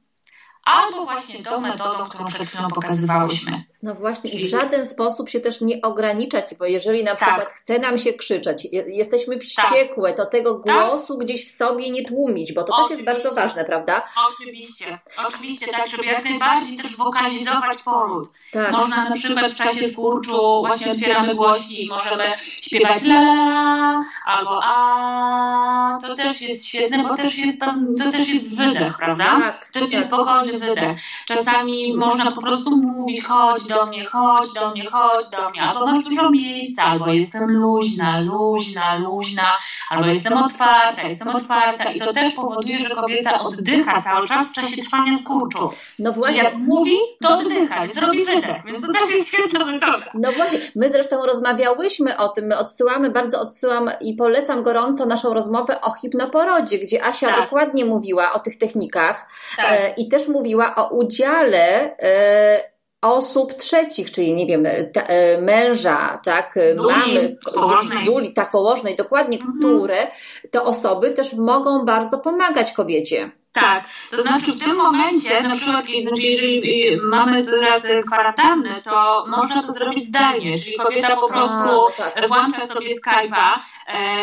albo 0.69 1.05
właśnie 1.05 1.43
tą 1.43 1.61
metodą, 1.61 2.09
którą 2.09 2.25
przed 2.25 2.47
chwilą 2.47 2.69
pokazywałyśmy. 2.69 3.65
No 3.83 3.95
właśnie, 3.95 4.31
Czyli... 4.31 4.45
i 4.45 4.47
w 4.47 4.51
żaden 4.51 4.87
sposób 4.87 5.29
się 5.29 5.41
też 5.41 5.61
nie 5.61 5.83
ograniczać, 5.83 6.55
bo 6.59 6.65
jeżeli 6.65 7.05
na 7.05 7.15
przykład 7.15 7.39
tak. 7.39 7.51
chce 7.51 7.79
nam 7.79 7.99
się 7.99 8.13
krzyczeć, 8.13 8.69
jesteśmy 8.87 9.39
wściekłe, 9.39 10.13
tak. 10.13 10.17
to 10.17 10.27
tego 10.27 10.55
tak. 10.55 10.89
głosu 10.89 11.17
tak. 11.17 11.25
gdzieś 11.25 11.47
w 11.47 11.57
sobie 11.57 11.91
nie 11.91 12.05
tłumić, 12.05 12.53
bo 12.53 12.65
to 12.65 12.73
Oczywiście. 12.73 13.05
też 13.05 13.15
jest 13.15 13.25
bardzo 13.25 13.41
ważne, 13.41 13.65
prawda? 13.65 14.03
Oczywiście, 14.33 14.99
oczywiście, 15.27 15.67
tak, 15.67 15.89
żeby 15.89 16.05
jak 16.05 16.25
najbardziej 16.25 16.77
też 16.77 16.97
wokalizować 16.97 17.83
poród. 17.83 18.29
Tak. 18.53 18.73
Można 18.73 19.05
na 19.05 19.13
przykład 19.15 19.49
w 19.49 19.55
czasie 19.55 19.89
skurczu 19.89 20.63
właśnie 20.67 20.91
otwieramy 20.91 21.35
głośnik 21.35 21.79
i 21.79 21.89
możemy 21.89 22.33
śpiewać 22.37 23.03
la, 23.03 23.21
la, 23.21 24.01
albo 24.27 24.61
a, 24.65 25.99
to 26.03 26.15
też 26.15 26.43
jest 26.43 26.67
świetne, 26.67 27.03
bo 27.03 27.17
też 27.17 27.39
jest 27.39 27.61
tam, 27.61 27.95
to 27.95 28.13
też 28.13 28.29
jest 28.29 28.57
wydech, 28.57 28.97
prawda? 28.97 29.25
Tak, 29.25 29.69
to 29.73 29.87
jest 29.87 30.07
spokojny 30.07 30.58
wydech. 30.59 30.99
Czasami 31.27 31.95
można 31.95 32.33
po 32.33 32.43
prostu 32.43 32.77
mówić, 32.77 33.25
chodź 33.25 33.67
do 33.67 33.87
mnie, 33.87 34.07
chodź 34.07 34.53
do 34.55 34.71
mnie, 34.71 34.91
chodź 34.91 35.31
do 35.31 35.51
mnie, 35.51 35.63
albo 35.63 35.87
masz 35.87 36.05
dużo 36.05 36.31
miejsca, 36.31 36.83
albo 36.83 37.07
jestem 37.07 37.51
luźna, 37.51 38.21
luźna, 38.21 38.97
luźna, 38.97 39.57
albo 39.91 40.07
jestem 40.07 40.39
otwarta, 40.39 41.03
jestem 41.03 41.29
otwarta 41.29 41.93
i 41.93 41.99
to 41.99 42.13
też 42.13 42.35
powoduje, 42.35 42.79
że 42.79 42.95
kobieta 42.95 43.41
oddycha 43.41 44.03
cały 44.03 44.27
czas 44.27 44.51
w 44.51 44.53
czasie 44.53 44.83
trwania 44.83 45.19
skurczu. 45.19 45.71
No 45.99 46.13
właśnie. 46.13 46.43
Jak 46.43 46.55
mówi, 46.55 46.97
to 47.21 47.37
oddycha, 47.39 47.87
zrobi 47.87 48.25
wydech, 48.25 48.65
więc 48.67 48.81
to 48.81 48.93
też 48.93 49.11
jest 49.11 49.29
świetna 49.29 49.65
metoda. 49.65 50.11
No 50.15 50.33
właśnie, 50.33 50.59
my 50.75 50.91
zresztą 50.91 51.27
rozmawiałyśmy 51.27 52.17
o 52.17 52.29
tym, 52.29 52.47
my 52.47 52.59
odsyłamy, 52.59 53.11
bardzo 53.11 53.41
odsyłam 53.41 53.91
i 54.01 54.15
polecam 54.15 54.63
gorąco 54.63 55.07
naszą 55.07 55.35
rozmowę 55.35 55.81
o 55.81 55.91
hipnoporodzie, 55.91 56.79
gdzie 56.79 57.05
Asia 57.05 57.27
tak. 57.27 57.41
dokładnie 57.41 57.85
mówiła 57.85 58.33
o 58.33 58.39
tych 58.39 58.59
technikach 58.59 59.29
tak. 59.57 59.67
e, 59.71 59.95
i 59.95 60.09
też 60.09 60.29
mówiła 60.49 60.75
o 60.77 60.89
udziale 60.89 61.97
e, 61.99 62.79
osób 63.03 63.55
trzecich, 63.55 64.11
czyli 64.11 64.35
nie 64.35 64.47
wiem, 64.47 64.65
ta, 64.93 65.03
męża, 65.41 66.21
tak, 66.25 66.55
duli, 66.77 66.93
mamy, 66.93 67.37
położnej. 67.55 68.05
duli, 68.05 68.33
tak, 68.33 68.51
położnej, 68.51 68.97
dokładnie, 68.97 69.39
mhm. 69.39 69.59
które 69.59 70.07
te 70.51 70.63
osoby 70.63 71.11
też 71.11 71.33
mogą 71.33 71.85
bardzo 71.85 72.19
pomagać 72.19 72.73
kobiecie. 72.73 73.31
Tak, 73.53 73.85
to 74.11 74.23
znaczy 74.23 74.53
w 74.53 74.65
tym 74.65 74.77
momencie, 74.77 75.43
na 75.43 75.55
przykład, 75.55 75.85
znaczy 76.03 76.23
jeżeli 76.23 76.97
mamy 77.03 77.47
teraz 77.47 77.87
kwarantannę, 78.07 78.83
to 78.85 79.25
można 79.29 79.63
to 79.63 79.73
zrobić 79.73 80.05
zdalnie, 80.05 80.59
czyli 80.59 80.77
kobieta 80.77 81.17
po 81.17 81.29
prostu 81.29 81.87
A, 81.87 81.93
tak. 81.97 82.29
włącza 82.29 82.67
sobie 82.67 82.89
Skype'a 82.89 83.55
e, 83.55 83.59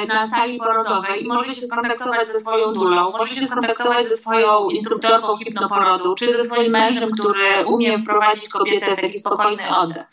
na 0.08 0.28
sali 0.28 0.58
porodowej 0.58 1.24
i 1.24 1.28
może 1.28 1.56
się 1.56 1.62
skontaktować 1.62 2.28
ze 2.28 2.40
swoją 2.40 2.74
dulą, 2.74 3.12
może 3.12 3.36
się 3.36 3.48
skontaktować 3.48 4.08
ze 4.08 4.18
swoją 4.18 4.70
instruktorką 4.70 5.38
hipnoporodu, 5.38 6.16
czy 6.16 6.38
ze 6.38 6.44
swoim 6.44 6.72
mężem, 6.72 7.10
który 7.12 7.66
umie 7.66 7.98
wprowadzić 7.98 8.50
kobietę 8.50 8.96
w 8.96 9.02
taki 9.02 9.20
spokojny 9.20 9.78
oddech. 9.78 10.06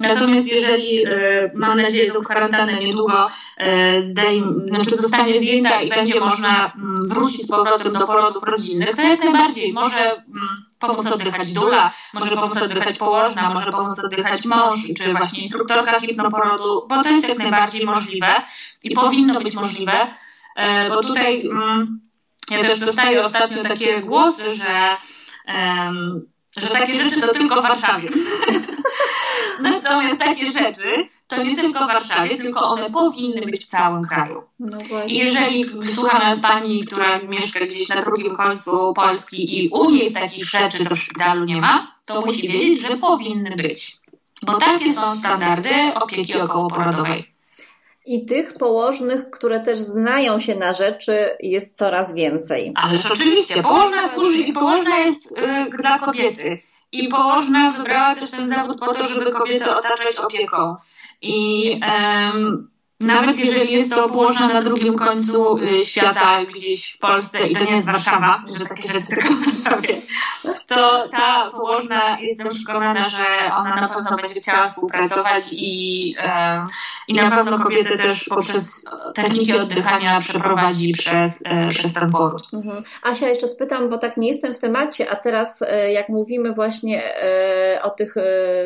Natomiast 0.00 0.52
jeżeli, 0.52 1.06
e, 1.06 1.50
mam 1.54 1.82
nadzieję, 1.82 2.12
że 2.12 2.18
kwarantannę 2.18 2.74
niedługo 2.74 3.26
e, 3.56 4.00
zdejm, 4.00 4.66
znaczy 4.68 4.96
zostanie 4.96 5.34
zdjęta 5.34 5.82
i 5.82 5.88
będzie 5.88 6.20
można 6.20 6.72
mm, 6.72 7.08
wrócić 7.08 7.42
z 7.42 7.50
powrotem 7.50 7.92
do 7.92 8.06
porodów 8.06 8.42
rodzinnych, 8.42 8.96
to 8.96 9.02
jak 9.02 9.24
najbardziej. 9.24 9.72
Może 9.72 10.10
mm, 10.10 10.67
pomóc 10.78 11.06
oddychać 11.06 11.52
dula, 11.52 11.90
może 12.14 12.36
pomóc 12.36 12.62
oddychać 12.62 12.98
położna, 12.98 13.50
może 13.50 13.70
pomóc 13.70 14.04
oddychać 14.04 14.44
mąż, 14.44 14.74
czy 15.00 15.12
właśnie 15.12 15.42
instruktorka 15.42 16.00
hipnoporodu, 16.00 16.86
bo 16.88 17.02
to 17.02 17.08
jest 17.08 17.28
jak 17.28 17.38
najbardziej 17.38 17.86
możliwe 17.86 18.42
i 18.82 18.90
powinno 18.94 19.40
być 19.40 19.54
możliwe, 19.54 20.14
e, 20.56 20.88
bo 20.88 21.02
tutaj 21.02 21.46
mm, 21.46 22.00
ja 22.50 22.60
też 22.60 22.80
dostaję 22.80 23.20
ostatnio 23.20 23.62
takie 23.62 24.00
głosy, 24.00 24.54
że, 24.54 24.96
że 26.56 26.68
takie 26.68 26.94
rzeczy 26.94 27.20
to 27.20 27.32
tylko 27.32 27.62
w 27.62 27.62
Warszawie. 27.62 28.08
Natomiast 29.62 30.18
takie 30.18 30.46
rzeczy 30.46 31.08
to 31.28 31.42
nie 31.42 31.56
tylko 31.56 31.84
w 31.84 31.88
Warszawie, 31.88 32.36
tylko 32.36 32.60
one 32.60 32.90
powinny 32.90 33.40
być 33.46 33.62
w 33.62 33.66
całym 33.66 34.04
kraju. 34.04 34.42
No 34.58 34.78
I 35.06 35.16
jeżeli 35.16 35.64
słucha 35.84 36.18
nas 36.18 36.38
pani, 36.38 36.84
która 36.84 37.18
mieszka 37.18 37.60
gdzieś 37.60 37.88
na 37.88 38.02
drugim 38.02 38.36
końcu 38.36 38.92
Polski 38.94 39.58
i 39.58 39.68
u 39.68 39.90
niej 39.90 40.12
takich 40.12 40.44
rzeczy 40.44 40.84
to 40.84 40.94
w 40.94 40.98
szpitalu 40.98 41.44
nie 41.44 41.60
ma, 41.60 41.94
to 42.04 42.20
musi 42.20 42.48
wiedzieć, 42.48 42.80
że 42.80 42.96
powinny 42.96 43.56
być. 43.56 43.96
Bo 44.42 44.54
takie 44.54 44.90
są 44.90 45.16
standardy 45.16 45.70
opieki 45.94 46.34
okołoporodowej. 46.40 47.38
I 48.06 48.26
tych 48.26 48.54
położnych, 48.54 49.30
które 49.30 49.60
też 49.60 49.78
znają 49.78 50.40
się 50.40 50.54
na 50.54 50.72
rzeczy, 50.72 51.36
jest 51.40 51.76
coraz 51.76 52.14
więcej. 52.14 52.72
Ależ 52.76 53.06
oczywiście, 53.10 53.62
położna 53.62 54.08
służy 54.08 54.38
i 54.38 54.52
położna 54.52 54.98
jest 54.98 55.38
y, 55.38 55.70
dla 55.78 55.98
kobiety. 55.98 56.58
I 56.92 57.08
położna 57.08 57.70
wybrała 57.70 58.14
też 58.14 58.30
ten 58.30 58.48
zawód 58.48 58.80
po 58.80 58.94
to, 58.94 59.08
żeby 59.08 59.30
kobietę 59.30 59.76
otaczać 59.76 60.16
opieką. 60.16 60.76
I 61.22 61.80
um, 61.82 62.70
nawet 63.00 63.40
jeżeli 63.40 63.72
jest 63.72 63.90
to 63.90 64.08
położna 64.08 64.48
na 64.48 64.60
drugim 64.60 64.94
końcu 64.94 65.58
y, 65.58 65.80
świata, 65.80 66.44
gdzieś 66.44 66.92
w 66.92 66.98
Polsce 66.98 67.48
i 67.48 67.56
to 67.56 67.64
nie 67.64 67.70
jest 67.70 67.86
Warszawa, 67.86 68.40
że 68.58 68.66
takie 68.66 68.92
rzeczy 68.92 69.06
tylko 69.06 69.34
w 69.34 69.44
Warszawie, 69.44 70.00
to 70.66 71.08
ta 71.08 71.50
położna 71.50 72.18
jestem 72.20 72.48
przekonana, 72.48 73.08
że 73.08 73.26
ona 73.56 73.80
na 73.80 73.88
pewno 73.88 74.16
będzie 74.16 74.34
chciała 74.34 74.64
współpracować 74.64 75.44
i, 75.52 76.14
i 77.08 77.14
na 77.14 77.30
pewno 77.30 77.58
kobiety 77.58 77.98
też 77.98 78.24
poprzez 78.28 78.90
techniki 79.14 79.58
oddychania 79.58 80.18
przeprowadzi 80.18 80.92
przez, 80.92 81.42
e, 81.46 81.68
przez 81.68 81.94
ten 81.94 82.10
poród. 82.10 82.42
Mhm. 82.52 82.84
Asia, 83.02 83.28
jeszcze 83.28 83.48
spytam, 83.48 83.88
bo 83.88 83.98
tak 83.98 84.16
nie 84.16 84.28
jestem 84.28 84.54
w 84.54 84.58
temacie, 84.58 85.10
a 85.10 85.16
teraz 85.16 85.62
e, 85.62 85.92
jak 85.92 86.08
mówimy 86.08 86.52
właśnie 86.52 87.16
e, 87.16 87.82
o 87.82 87.90
tych 87.90 88.14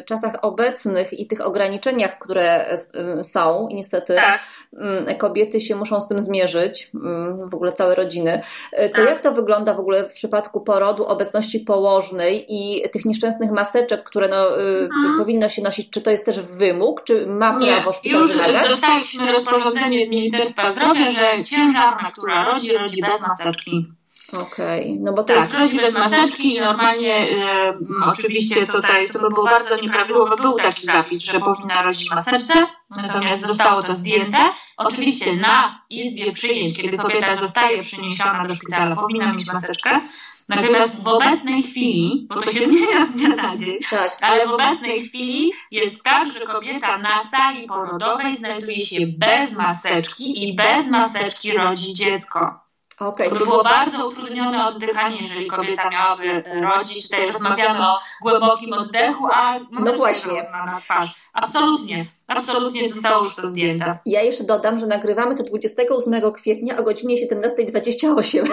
czasach 0.07 0.35
obecnych 0.42 1.12
i 1.12 1.27
tych 1.27 1.40
ograniczeniach, 1.40 2.18
które 2.18 2.77
są 3.23 3.68
i 3.68 3.75
niestety 3.75 4.22
tak. 4.23 4.41
Mm, 4.79 5.19
kobiety 5.19 5.61
się 5.61 5.77
muszą 5.77 6.01
z 6.01 6.09
tym 6.09 6.21
zmierzyć, 6.21 6.91
mm, 6.95 7.49
w 7.49 7.55
ogóle 7.55 7.73
całe 7.73 7.95
rodziny, 7.95 8.43
to 8.73 8.97
tak. 8.97 9.09
jak 9.09 9.21
to 9.21 9.33
wygląda 9.33 9.75
w 9.75 9.81
ogóle 9.81 10.09
w 10.09 10.13
przypadku 10.13 10.61
porodu, 10.61 11.07
obecności 11.07 11.61
położnej 11.61 12.47
i 12.49 12.83
tych 12.91 13.05
nieszczęsnych 13.05 13.51
maseczek, 13.51 14.03
które 14.03 14.29
no, 14.29 14.59
mhm. 14.59 15.19
powinno 15.19 15.49
się 15.49 15.63
nosić, 15.63 15.91
czy 15.91 16.01
to 16.01 16.11
jest 16.11 16.27
też 16.27 16.41
wymóg, 16.41 17.05
czy 17.05 17.27
ma 17.27 17.59
nie, 17.59 17.73
prawo 17.73 17.93
szpital 17.93 18.21
już 18.21 18.33
wymagać? 18.33 18.69
dostaliśmy 18.71 19.27
rozporządzenie 19.33 20.07
z 20.07 20.09
Ministerstwa 20.09 20.73
Zdrowia, 20.73 21.05
że 21.05 21.45
ciężarna, 21.45 22.11
która 22.11 22.45
rodzi, 22.45 22.73
rodzi 22.73 23.01
bez 23.03 23.29
maseczki. 23.29 23.93
Okej, 24.33 24.90
okay. 24.90 24.97
no 25.01 25.12
bo 25.12 25.23
to 25.23 25.35
tak, 25.35 25.42
jest... 25.42 25.55
rodzi 25.55 25.77
bez 25.77 25.95
maseczki 25.95 26.55
i 26.55 26.61
normalnie 26.61 27.29
y, 27.29 28.07
oczywiście 28.07 28.66
tutaj 28.66 29.07
to 29.07 29.18
by 29.18 29.29
było 29.29 29.45
bardzo 29.45 29.77
nieprawidłowo, 29.77 30.37
był 30.37 30.55
taki 30.55 30.87
zapis, 30.87 31.25
że 31.25 31.40
powinna 31.40 31.83
rodzić 31.83 32.11
maseczce, 32.11 32.55
natomiast 32.90 33.47
zostało 33.47 33.83
to 33.83 33.92
zdjęte. 33.92 34.38
Oczywiście 34.77 35.37
na 35.37 35.85
izbie 35.90 36.33
przyjęć, 36.33 36.77
kiedy 36.77 36.97
kobieta 36.97 37.37
zostaje 37.37 37.83
przyniesiona 37.83 38.47
do 38.47 38.55
szpitala, 38.55 38.97
powinna 38.97 39.33
mieć 39.33 39.47
maseczkę, 39.47 40.01
Natomiast 40.49 41.03
w 41.03 41.09
obecnej 41.09 41.62
chwili, 41.62 42.27
bo 42.29 42.40
to 42.40 42.53
się 42.53 42.61
zmienia 42.61 43.07
z 43.07 43.11
dnia 43.11 43.29
na 43.29 43.57
dzień, 43.57 43.79
tak. 43.90 44.18
ale 44.21 44.47
w 44.47 44.53
obecnej 44.53 45.01
chwili 45.01 45.53
jest 45.71 46.03
tak, 46.03 46.33
że 46.33 46.40
kobieta 46.40 46.99
na 46.99 47.18
sali 47.18 47.66
porodowej 47.66 48.37
znajduje 48.37 48.81
się 48.81 49.07
bez 49.07 49.53
maseczki 49.53 50.49
i 50.49 50.55
bez 50.55 50.87
maseczki 50.87 51.53
rodzi 51.53 51.95
dziecko. 51.95 52.61
Okay. 53.09 53.29
To 53.29 53.35
by 53.35 53.45
było 53.45 53.62
bardzo 53.62 54.09
utrudnione 54.09 54.67
oddychanie, 54.67 55.17
jeżeli 55.17 55.47
kobieta 55.47 55.91
miałaby 55.91 56.45
rodzić. 56.62 57.03
Tutaj 57.03 57.27
rozmawiamy 57.27 57.88
o 57.88 57.99
głębokim 58.23 58.73
oddechu, 58.73 59.27
a 59.33 59.59
no 59.71 59.93
właśnie. 59.93 60.51
na 60.67 60.79
twarz. 60.81 61.15
Absolutnie, 61.35 62.07
absolutnie 62.27 62.88
zostało 62.88 63.25
już 63.25 63.37
to 63.37 63.47
zdjęte. 63.47 63.99
Ja 64.07 64.23
jeszcze 64.23 64.45
dodam, 64.45 64.79
że 64.79 64.87
nagrywamy 64.87 65.37
to 65.37 65.43
28 65.43 66.33
kwietnia 66.33 66.79
o 66.79 66.83
godzinie 66.83 67.17
17.28. 67.17 68.47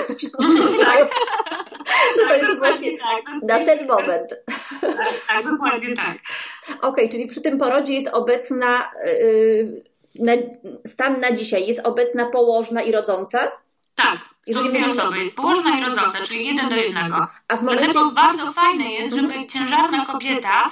tak. 0.85 1.09
że 2.15 2.27
to 2.27 2.33
jest 2.33 2.57
właśnie 2.57 2.91
tak, 2.97 3.23
na 3.43 3.65
ten 3.65 3.87
moment. 3.87 4.35
Tak, 4.81 5.21
tak 5.27 5.51
dokładnie 5.51 5.95
tak. 5.95 6.17
Okej, 6.69 6.89
okay, 6.89 7.09
czyli 7.09 7.27
przy 7.27 7.41
tym 7.41 7.57
porodzie 7.57 7.93
jest 7.93 8.07
obecna, 8.07 8.91
yy, 9.05 9.83
na, 10.19 10.33
stan 10.87 11.19
na 11.19 11.31
dzisiaj, 11.31 11.67
jest 11.67 11.79
obecna 11.83 12.25
położna 12.25 12.81
i 12.81 12.91
rodząca? 12.91 13.51
Tak, 14.03 14.19
są 14.53 14.63
dwie 14.63 14.85
osoby, 14.85 15.17
jest 15.17 15.35
położna 15.35 15.79
i 15.79 15.83
rodząca, 15.83 16.17
czyli 16.25 16.45
jeden 16.45 16.69
do 16.69 16.75
jednego. 16.75 17.21
Dlatego 17.61 18.11
bardzo 18.11 18.53
fajne 18.53 18.91
jest, 18.91 19.15
żeby 19.15 19.47
ciężarna 19.47 20.05
kobieta 20.05 20.71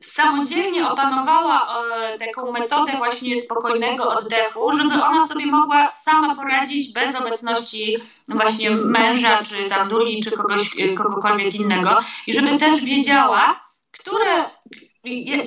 samodzielnie 0.00 0.88
opanowała 0.88 1.84
e, 1.84 2.18
taką 2.18 2.52
metodę 2.52 2.92
właśnie 2.92 3.40
spokojnego 3.40 4.12
oddechu, 4.12 4.72
żeby 4.72 5.02
ona 5.02 5.26
sobie 5.26 5.46
mogła 5.46 5.92
sama 5.92 6.36
poradzić 6.36 6.92
bez 6.92 7.20
obecności 7.20 7.96
właśnie 8.28 8.70
męża, 8.70 9.42
czy 9.42 9.68
tam 9.68 9.88
duli, 9.88 10.20
czy 10.22 10.30
kogoś, 10.30 10.80
e, 10.80 10.94
kogokolwiek 10.94 11.54
innego. 11.54 11.98
I 12.26 12.32
żeby 12.32 12.58
też 12.58 12.84
wiedziała, 12.84 13.60
które 13.92 14.44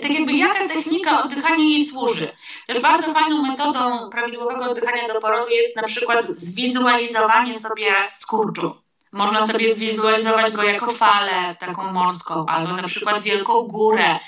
tak 0.01 0.11
jakby 0.11 0.33
jaka 0.33 0.67
technika 0.67 1.23
oddychania 1.23 1.63
jej 1.63 1.85
służy. 1.85 2.31
Też 2.67 2.81
bardzo 2.81 3.13
fajną 3.13 3.41
metodą 3.41 4.09
prawidłowego 4.09 4.71
oddychania 4.71 5.07
do 5.07 5.21
porodu 5.21 5.51
jest 5.51 5.75
na 5.75 5.83
przykład 5.83 6.25
zwizualizowanie 6.35 7.53
sobie 7.53 7.91
skurczu. 8.13 8.75
Można 9.11 9.47
sobie 9.47 9.73
zwizualizować 9.73 10.51
go 10.51 10.63
jako 10.63 10.91
falę 10.91 11.55
taką 11.59 11.93
morską, 11.93 12.45
albo 12.45 12.73
na 12.73 12.83
przykład 12.83 13.19
wielką 13.19 13.61
górę, 13.61 14.19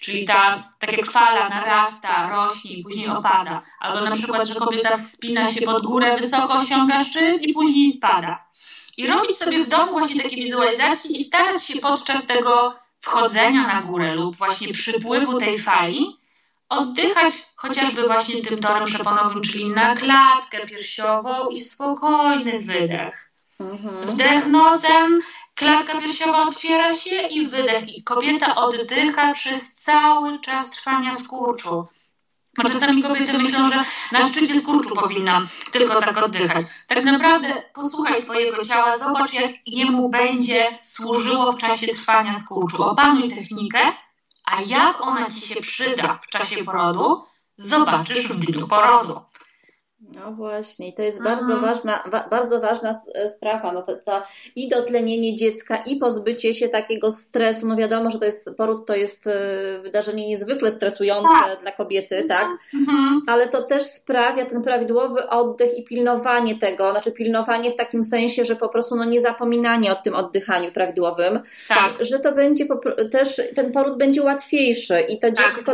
czyli 0.00 0.24
ta, 0.24 0.64
tak 0.78 0.96
jak 0.96 1.10
fala 1.10 1.48
narasta, 1.48 2.30
rośnie 2.30 2.82
później 2.82 3.08
opada. 3.08 3.62
Albo 3.80 4.00
na 4.04 4.16
przykład, 4.16 4.46
że 4.46 4.54
kobieta 4.54 4.96
wspina 4.96 5.46
się 5.46 5.62
pod 5.62 5.86
górę, 5.86 6.16
wysoko 6.16 6.54
osiąga 6.54 7.04
szczyt 7.04 7.42
i 7.42 7.52
później 7.52 7.92
spada. 7.92 8.44
I 8.96 9.06
robić 9.06 9.36
sobie 9.36 9.64
w 9.64 9.68
domu 9.68 9.92
właśnie 9.92 10.22
takie 10.22 10.36
wizualizacje 10.36 11.10
i 11.10 11.18
starać 11.18 11.64
się 11.64 11.80
podczas 11.80 12.26
tego 12.26 12.74
wchodzenia 13.00 13.66
na 13.66 13.82
górę 13.82 14.14
lub 14.14 14.36
właśnie 14.36 14.72
przypływu 14.72 15.38
tej 15.38 15.58
fali 15.58 16.20
oddychać 16.70 17.34
chociażby 17.56 18.02
właśnie 18.02 18.42
tym 18.42 18.60
torem 18.60 18.84
przeponowym, 18.84 19.42
czyli 19.42 19.70
na 19.70 19.96
klatkę 19.96 20.66
piersiową 20.66 21.48
i 21.48 21.60
spokojny 21.60 22.60
wydech. 22.60 23.30
Mhm. 23.60 24.06
Wdech 24.06 24.46
nosem, 24.46 25.20
klatka 25.54 26.00
piersiowa 26.00 26.42
otwiera 26.42 26.94
się 26.94 27.22
i 27.22 27.46
wydech. 27.46 27.88
I 27.88 28.02
kobieta 28.02 28.54
oddycha 28.54 29.32
przez 29.32 29.76
cały 29.76 30.40
czas 30.40 30.70
trwania 30.70 31.14
skurczu. 31.14 31.86
Bo 32.56 32.68
czasami 32.68 33.02
kobiety 33.02 33.38
myślą, 33.38 33.72
że 33.72 33.84
na 34.12 34.28
szczycie 34.28 34.60
skurczu 34.60 34.94
powinna 34.94 35.42
tylko 35.72 36.00
tak 36.00 36.16
oddychać. 36.16 36.64
Tak 36.88 37.04
naprawdę 37.04 37.62
posłuchaj 37.74 38.16
swojego 38.16 38.64
ciała, 38.64 38.98
zobacz 38.98 39.32
jak 39.32 39.50
jemu 39.66 40.08
będzie 40.08 40.78
służyło 40.82 41.52
w 41.52 41.58
czasie 41.58 41.86
trwania 41.86 42.34
skurczu. 42.34 42.84
Opanuj 42.84 43.28
technikę, 43.28 43.92
a 44.44 44.62
jak 44.66 45.00
ona 45.00 45.30
Ci 45.30 45.40
się 45.40 45.60
przyda 45.60 46.18
w 46.22 46.26
czasie 46.26 46.64
porodu, 46.64 47.24
zobaczysz 47.56 48.28
w 48.28 48.36
dniu 48.38 48.68
porodu. 48.68 49.20
No 50.00 50.32
właśnie, 50.32 50.88
i 50.88 50.92
to 50.92 51.02
jest 51.02 51.22
bardzo 51.22 51.54
mhm. 51.54 51.60
ważna, 51.60 52.02
wa, 52.06 52.28
bardzo 52.28 52.60
ważna 52.60 53.00
e, 53.14 53.30
sprawa. 53.30 53.72
No 53.72 53.82
to, 53.82 53.96
to 53.96 54.22
i 54.56 54.68
dotlenienie 54.68 55.36
dziecka, 55.36 55.76
i 55.76 55.96
pozbycie 55.96 56.54
się 56.54 56.68
takiego 56.68 57.12
stresu. 57.12 57.66
No 57.66 57.76
wiadomo, 57.76 58.10
że 58.10 58.18
to 58.18 58.24
jest 58.24 58.50
poród 58.56 58.86
to 58.86 58.94
jest 58.94 59.26
e, 59.26 59.32
wydarzenie 59.82 60.28
niezwykle 60.28 60.70
stresujące 60.70 61.28
tak. 61.40 61.60
dla 61.60 61.72
kobiety, 61.72 62.24
tak? 62.28 62.48
Mhm. 62.74 63.20
Ale 63.26 63.48
to 63.48 63.62
też 63.62 63.82
sprawia 63.82 64.46
ten 64.46 64.62
prawidłowy 64.62 65.28
oddech 65.28 65.78
i 65.78 65.84
pilnowanie 65.84 66.58
tego, 66.58 66.90
znaczy 66.90 67.12
pilnowanie 67.12 67.70
w 67.70 67.76
takim 67.76 68.04
sensie, 68.04 68.44
że 68.44 68.56
po 68.56 68.68
prostu 68.68 68.96
no 68.96 69.04
nie 69.04 69.20
zapominanie 69.20 69.92
o 69.92 69.94
tym 69.94 70.14
oddychaniu 70.14 70.72
prawidłowym, 70.72 71.40
tak. 71.68 71.94
że 72.00 72.18
to 72.18 72.32
będzie 72.32 72.66
też 73.10 73.40
ten 73.54 73.72
poród 73.72 73.98
będzie 73.98 74.22
łatwiejszy 74.22 75.00
i 75.00 75.18
to 75.18 75.32
tak, 75.32 75.36
dziecko 75.36 75.72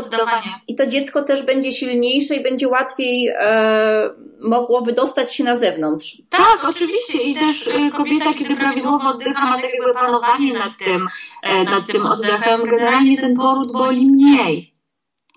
i 0.69 0.75
to 0.75 0.87
dziecko 0.87 1.23
też 1.23 1.43
będzie 1.43 1.73
silniejsze 1.73 2.35
i 2.35 2.43
będzie 2.43 2.69
łatwiej 2.69 3.29
e, 3.29 4.15
mogło 4.40 4.81
wydostać 4.81 5.35
się 5.35 5.44
na 5.44 5.57
zewnątrz. 5.57 6.22
Tak, 6.31 6.59
oczywiście 6.68 7.22
i 7.22 7.35
też 7.35 7.66
y, 7.66 7.90
kobieta, 7.90 8.35
kiedy 8.35 8.57
prawidłowo 8.57 9.09
oddycha, 9.09 9.46
ma 9.46 9.55
tak 9.55 9.70
jakby 9.74 9.92
panowanie 9.94 10.59
nad 10.59 10.79
tym, 10.79 11.07
e, 11.42 11.64
nad 11.64 11.87
tym 11.87 12.07
oddechem, 12.07 12.62
generalnie 12.62 13.16
ten 13.16 13.37
poród 13.37 13.72
boli 13.72 14.07
mniej. 14.07 14.76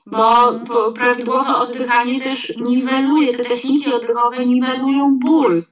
Bo 0.06 0.54
prawidłowe 0.96 1.56
oddychanie 1.56 2.22
też 2.22 2.58
niweluje, 2.58 3.34
te 3.34 3.44
techniki 3.44 3.94
oddechowe 3.94 4.46
niwelują 4.46 5.20
ból. 5.20 5.64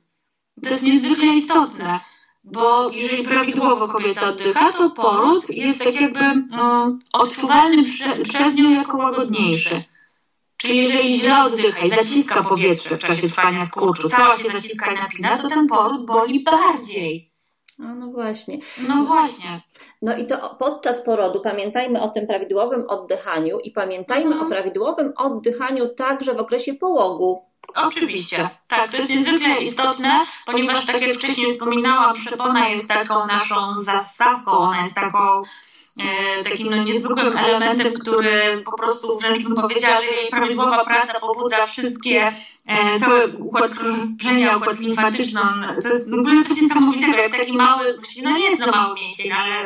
To 0.63 0.70
jest 0.70 0.84
niezwykle 0.84 1.28
istotne, 1.28 2.00
bo 2.43 2.89
jeżeli 2.89 3.24
prawidłowo 3.24 3.88
kobieta 3.88 4.30
oddycha, 4.30 4.74
to 4.74 4.89
poród 4.89 5.50
jest 5.50 5.84
tak 5.84 6.02
jakby 6.02 6.20
um, 6.20 7.00
odczuwalny 7.13 7.84
prze, 7.84 8.24
przez 8.24 8.56
nią 8.56 8.70
jako 8.70 8.98
łagodniejszy. 8.98 9.84
Czyli 10.58 10.78
jeżeli 10.78 11.20
źle 11.20 11.43
oddycha 11.43 11.86
i 11.86 11.89
zaciska 11.89 12.43
powietrze 12.43 12.96
w 12.96 13.00
czasie 13.00 13.28
trwania 13.28 13.65
skurczu, 13.65 14.10
cała 14.10 14.38
się 14.38 14.50
zaciska 14.50 14.91
i 14.91 14.96
napina, 14.96 15.38
to 15.38 15.48
ten 15.48 15.67
poród 15.67 16.06
boli 16.06 16.43
bardziej. 16.43 17.32
No, 17.80 17.96
no 17.96 18.08
właśnie. 18.08 18.58
No 18.88 19.04
właśnie. 19.04 19.62
No 20.02 20.17
i 20.17 20.28
to 20.28 20.56
podczas 20.60 21.02
porodu 21.02 21.41
pamiętajmy 21.41 22.02
o 22.02 22.10
tym 22.10 22.28
prawidłowym 22.28 22.84
oddychaniu 22.88 23.60
i 23.60 23.72
pamiętajmy 23.72 24.32
mhm. 24.32 24.46
o 24.46 24.50
prawidłowym 24.50 25.13
oddychaniu 25.17 25.89
także 25.89 26.34
w 26.34 26.39
okresie 26.39 26.74
połogu. 26.74 27.46
Oczywiście. 27.76 28.50
Tak, 28.67 28.89
to 28.89 28.98
jest 28.98 29.10
niezwykle 29.10 29.62
istotne, 29.62 30.24
ponieważ 30.46 30.86
tak 30.86 31.02
jak 31.02 31.13
wcześniej 31.13 31.48
wspominałam, 31.48 32.15
przepona 32.15 32.70
jest 32.70 32.88
taką 32.88 33.28
naszą 33.28 33.74
zastawką, 33.74 34.52
ona 34.52 34.78
jest 34.78 34.96
taką 34.96 35.41
takim 36.44 36.70
no, 36.70 36.84
niezwykłym 36.84 37.38
elementem, 37.38 37.94
który 37.94 38.64
po 38.66 38.78
prostu 38.78 39.18
wręcz 39.18 39.44
bym 39.44 39.56
powiedziała, 39.56 39.98
że 39.98 40.16
jej 40.16 40.30
prawidłowa 40.30 40.86
praca 40.86 41.20
pobudza 41.20 41.68
wszystkie, 41.68 42.32
e, 42.68 43.00
cały 43.00 43.38
układ 43.38 43.76
krążenia, 43.76 44.58
układ 44.58 44.80
limfatyczny. 44.80 45.42
To 45.84 45.90
jest 45.90 46.12
w 46.12 46.14
ogóle 46.14 46.44
coś 46.44 46.62
niesamowitego, 46.62 47.18
jak 47.18 47.32
taki 47.32 47.54
mały, 47.54 47.98
no 48.24 48.32
nie 48.32 48.44
jest 48.44 48.62
to 48.64 48.72
mały 48.72 48.96
mięsień, 48.96 49.32
ale 49.32 49.66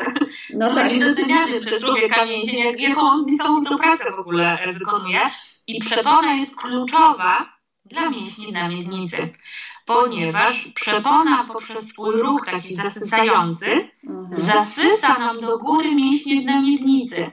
no 0.53 0.75
tak. 0.75 0.91
niedoceniany 0.93 1.59
przez 1.59 1.85
człowieka 1.85 2.25
mięsień, 2.25 2.59
jak, 2.59 2.79
jaką 2.79 3.01
on 3.01 3.25
niesamowitą 3.25 3.77
pracę 3.77 4.03
w 4.15 4.19
ogóle 4.19 4.59
wykonuje. 4.73 5.19
I 5.67 5.79
przepona 5.79 6.33
jest 6.33 6.55
kluczowa 6.55 7.61
dla 7.85 8.09
mięśni 8.09 8.51
na 8.51 8.67
miednicy 8.67 9.31
ponieważ 9.85 10.67
przepona 10.67 11.45
poprzez 11.45 11.89
swój 11.89 12.21
ruch 12.21 12.45
taki 12.45 12.75
zasysający 12.75 13.89
mhm. 14.03 14.35
zasysa 14.35 15.19
nam 15.19 15.39
do 15.39 15.57
góry 15.57 15.95
mięśnie 15.95 16.41
na 16.45 16.61
miednicy. 16.61 17.31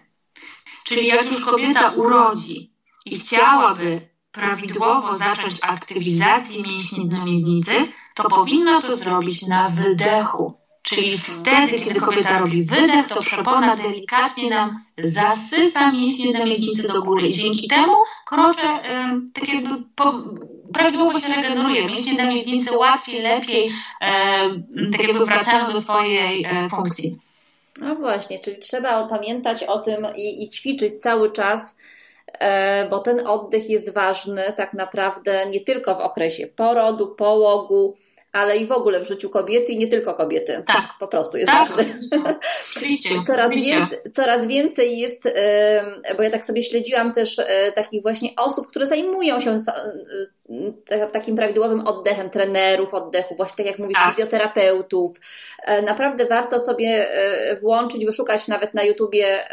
Czyli 0.84 1.06
jak 1.06 1.26
już 1.26 1.44
kobieta 1.44 1.90
urodzi 1.90 2.72
i 3.04 3.18
chciałaby 3.18 4.08
prawidłowo 4.32 5.14
zacząć 5.14 5.56
aktywizację 5.62 6.62
mięśni 6.62 7.06
na 7.06 7.24
miednicy, 7.24 7.72
to 8.14 8.28
powinna 8.28 8.82
to 8.82 8.96
zrobić 8.96 9.46
na 9.46 9.68
wydechu. 9.68 10.54
Czyli 10.90 11.18
wtedy, 11.18 11.80
kiedy 11.84 12.00
kobieta 12.00 12.38
robi 12.38 12.62
wydech, 12.62 13.06
to 13.06 13.20
przepona 13.20 13.76
delikatnie 13.76 14.50
nam 14.50 14.84
zasysa 14.98 15.92
mięśnie 15.92 16.32
na 16.32 16.44
miednicy 16.44 16.88
do 16.88 17.02
góry. 17.02 17.26
I 17.26 17.32
dzięki 17.32 17.68
temu 17.68 17.94
krocze 18.26 18.80
tak 19.34 19.48
jakby 19.48 19.70
po, 19.96 20.14
prawidłowo 20.72 21.20
się 21.20 21.34
regeneruje. 21.34 21.84
Mięśnie 21.84 22.14
na 22.14 22.24
miednicy 22.24 22.76
łatwiej, 22.76 23.22
lepiej 23.22 23.70
tak 24.92 25.02
jakby 25.02 25.24
wracają 25.24 25.72
do 25.72 25.80
swojej 25.80 26.44
e, 26.44 26.68
funkcji. 26.68 27.18
No 27.80 27.94
właśnie, 27.94 28.38
czyli 28.38 28.58
trzeba 28.58 29.04
pamiętać 29.04 29.64
o 29.64 29.78
tym 29.78 30.06
i, 30.16 30.44
i 30.44 30.50
ćwiczyć 30.50 31.02
cały 31.02 31.32
czas, 31.32 31.76
e, 32.38 32.88
bo 32.88 32.98
ten 32.98 33.26
oddech 33.26 33.70
jest 33.70 33.94
ważny 33.94 34.52
tak 34.56 34.74
naprawdę 34.74 35.46
nie 35.50 35.60
tylko 35.60 35.94
w 35.94 36.00
okresie 36.00 36.46
porodu, 36.46 37.06
połogu, 37.06 37.96
ale 38.32 38.56
i 38.56 38.66
w 38.66 38.72
ogóle 38.72 39.00
w 39.00 39.08
życiu 39.08 39.30
kobiety 39.30 39.72
i 39.72 39.76
nie 39.76 39.86
tylko 39.86 40.14
kobiety. 40.14 40.62
Tak. 40.66 40.88
Po 41.00 41.08
prostu 41.08 41.36
jest 41.36 41.50
tak. 41.50 41.68
Oczywiście. 42.70 43.08
coraz, 43.26 43.52
więcej, 43.52 43.98
coraz 44.12 44.46
więcej 44.46 44.98
jest, 44.98 45.22
bo 46.16 46.22
ja 46.22 46.30
tak 46.30 46.44
sobie 46.44 46.62
śledziłam 46.62 47.12
też 47.12 47.38
e, 47.38 47.72
takich 47.72 48.02
właśnie 48.02 48.30
osób, 48.36 48.66
które 48.66 48.86
zajmują 48.86 49.40
się 49.40 49.56
takim 51.12 51.36
prawidłowym 51.36 51.86
oddechem 51.86 52.30
trenerów 52.30 52.94
oddechu, 52.94 53.34
właśnie 53.34 53.56
tak 53.56 53.66
jak 53.66 53.78
mówisz, 53.78 53.98
tak. 53.98 54.10
fizjoterapeutów. 54.10 55.20
E, 55.64 55.82
naprawdę 55.82 56.26
warto 56.26 56.60
sobie 56.60 57.12
e, 57.12 57.56
włączyć, 57.56 58.04
wyszukać 58.04 58.48
nawet 58.48 58.74
na 58.74 58.82
YouTubie 58.82 59.48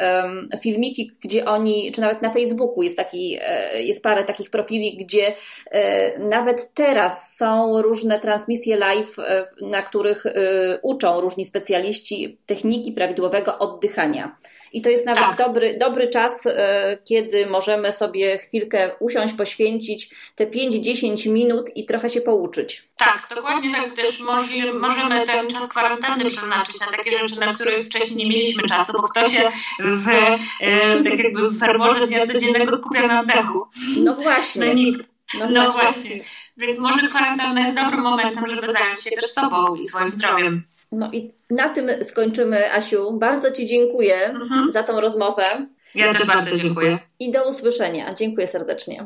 filmiki, 0.62 1.12
gdzie 1.24 1.46
oni, 1.46 1.92
czy 1.92 2.02
nawet 2.02 2.22
na 2.22 2.30
Facebooku 2.30 2.84
jest 2.84 2.98
taki, 2.98 3.38
e, 3.42 3.82
jest 3.82 4.04
parę 4.04 4.24
takich 4.24 4.50
profili, 4.50 4.98
gdzie 4.98 5.34
nawet 6.20 6.74
teraz 6.74 7.36
są 7.38 7.82
różne 7.82 8.20
transmisje 8.20 8.78
live, 8.78 9.16
na 9.62 9.82
których 9.82 10.24
uczą 10.82 11.22
różni 11.22 11.46
specjaliści 11.46 12.38
techniki 12.46 12.92
prawidłowego 12.92 13.60
oddychania. 13.60 14.38
I 14.74 14.82
to 14.82 14.90
jest 14.90 15.06
nawet 15.06 15.24
tak. 15.24 15.38
dobry, 15.38 15.78
dobry 15.78 16.08
czas, 16.08 16.44
kiedy 17.04 17.46
możemy 17.46 17.92
sobie 17.92 18.38
chwilkę 18.38 18.92
usiąść, 19.00 19.34
poświęcić 19.34 20.10
te 20.36 20.48
5-10 20.94 21.32
minut 21.32 21.70
i 21.76 21.86
trochę 21.86 22.10
się 22.10 22.22
pouczyć. 22.22 22.84
Tak, 22.98 23.28
dokładnie 23.36 23.72
tak. 23.72 23.92
Też 23.92 24.24
możemy 24.74 25.26
ten 25.26 25.48
czas 25.48 25.68
kwarantanny 25.68 26.26
przeznaczyć 26.26 26.80
na 26.80 26.98
takie 26.98 27.12
rzeczy, 27.12 27.40
na 27.40 27.54
które 27.54 27.82
wcześniej 27.82 28.18
nie 28.18 28.30
mieliśmy 28.30 28.64
czasu, 28.64 28.94
bo 28.94 29.04
ktoś 29.04 29.34
się 29.34 29.50
w, 29.80 30.08
e, 30.62 31.04
tak 31.04 31.20
jakby 31.20 31.50
w 31.50 31.60
ferworze 31.60 32.08
dnia 32.08 32.26
codziennego 32.26 32.78
skupia 32.78 33.08
na 33.08 33.20
oddechu. 33.20 33.68
No 34.04 34.16
właśnie. 34.16 34.66
No, 34.66 34.74
nikt. 34.74 35.10
No, 35.34 35.50
no 35.50 35.72
właśnie. 35.72 35.92
właśnie. 35.92 36.24
Więc 36.58 36.80
może 36.80 37.08
kwarantanna 37.08 37.62
jest 37.62 37.76
dobrym 37.76 38.02
momentem, 38.02 38.48
żeby 38.48 38.74
zająć 38.74 39.04
się 39.04 39.12
też 39.12 39.26
sobą 39.26 39.76
i 39.76 39.84
swoim 39.84 40.12
zdrowiem. 40.12 40.64
No 40.92 41.10
i 41.14 41.32
na 41.50 41.70
tym 41.70 41.90
skończymy, 42.04 42.74
Asiu. 42.74 43.14
Bardzo 43.14 43.52
Ci 43.52 43.66
dziękuję 43.66 44.26
mhm. 44.26 44.72
za 44.72 44.84
tą 44.84 45.02
rozmowę. 45.02 45.44
Ja 45.96 46.14
też 46.14 46.26
bardzo 46.26 46.58
dziękuję. 46.58 47.00
I 47.20 47.32
do 47.32 47.50
usłyszenia. 47.50 48.14
Dziękuję 48.14 48.48
serdecznie. 48.48 49.06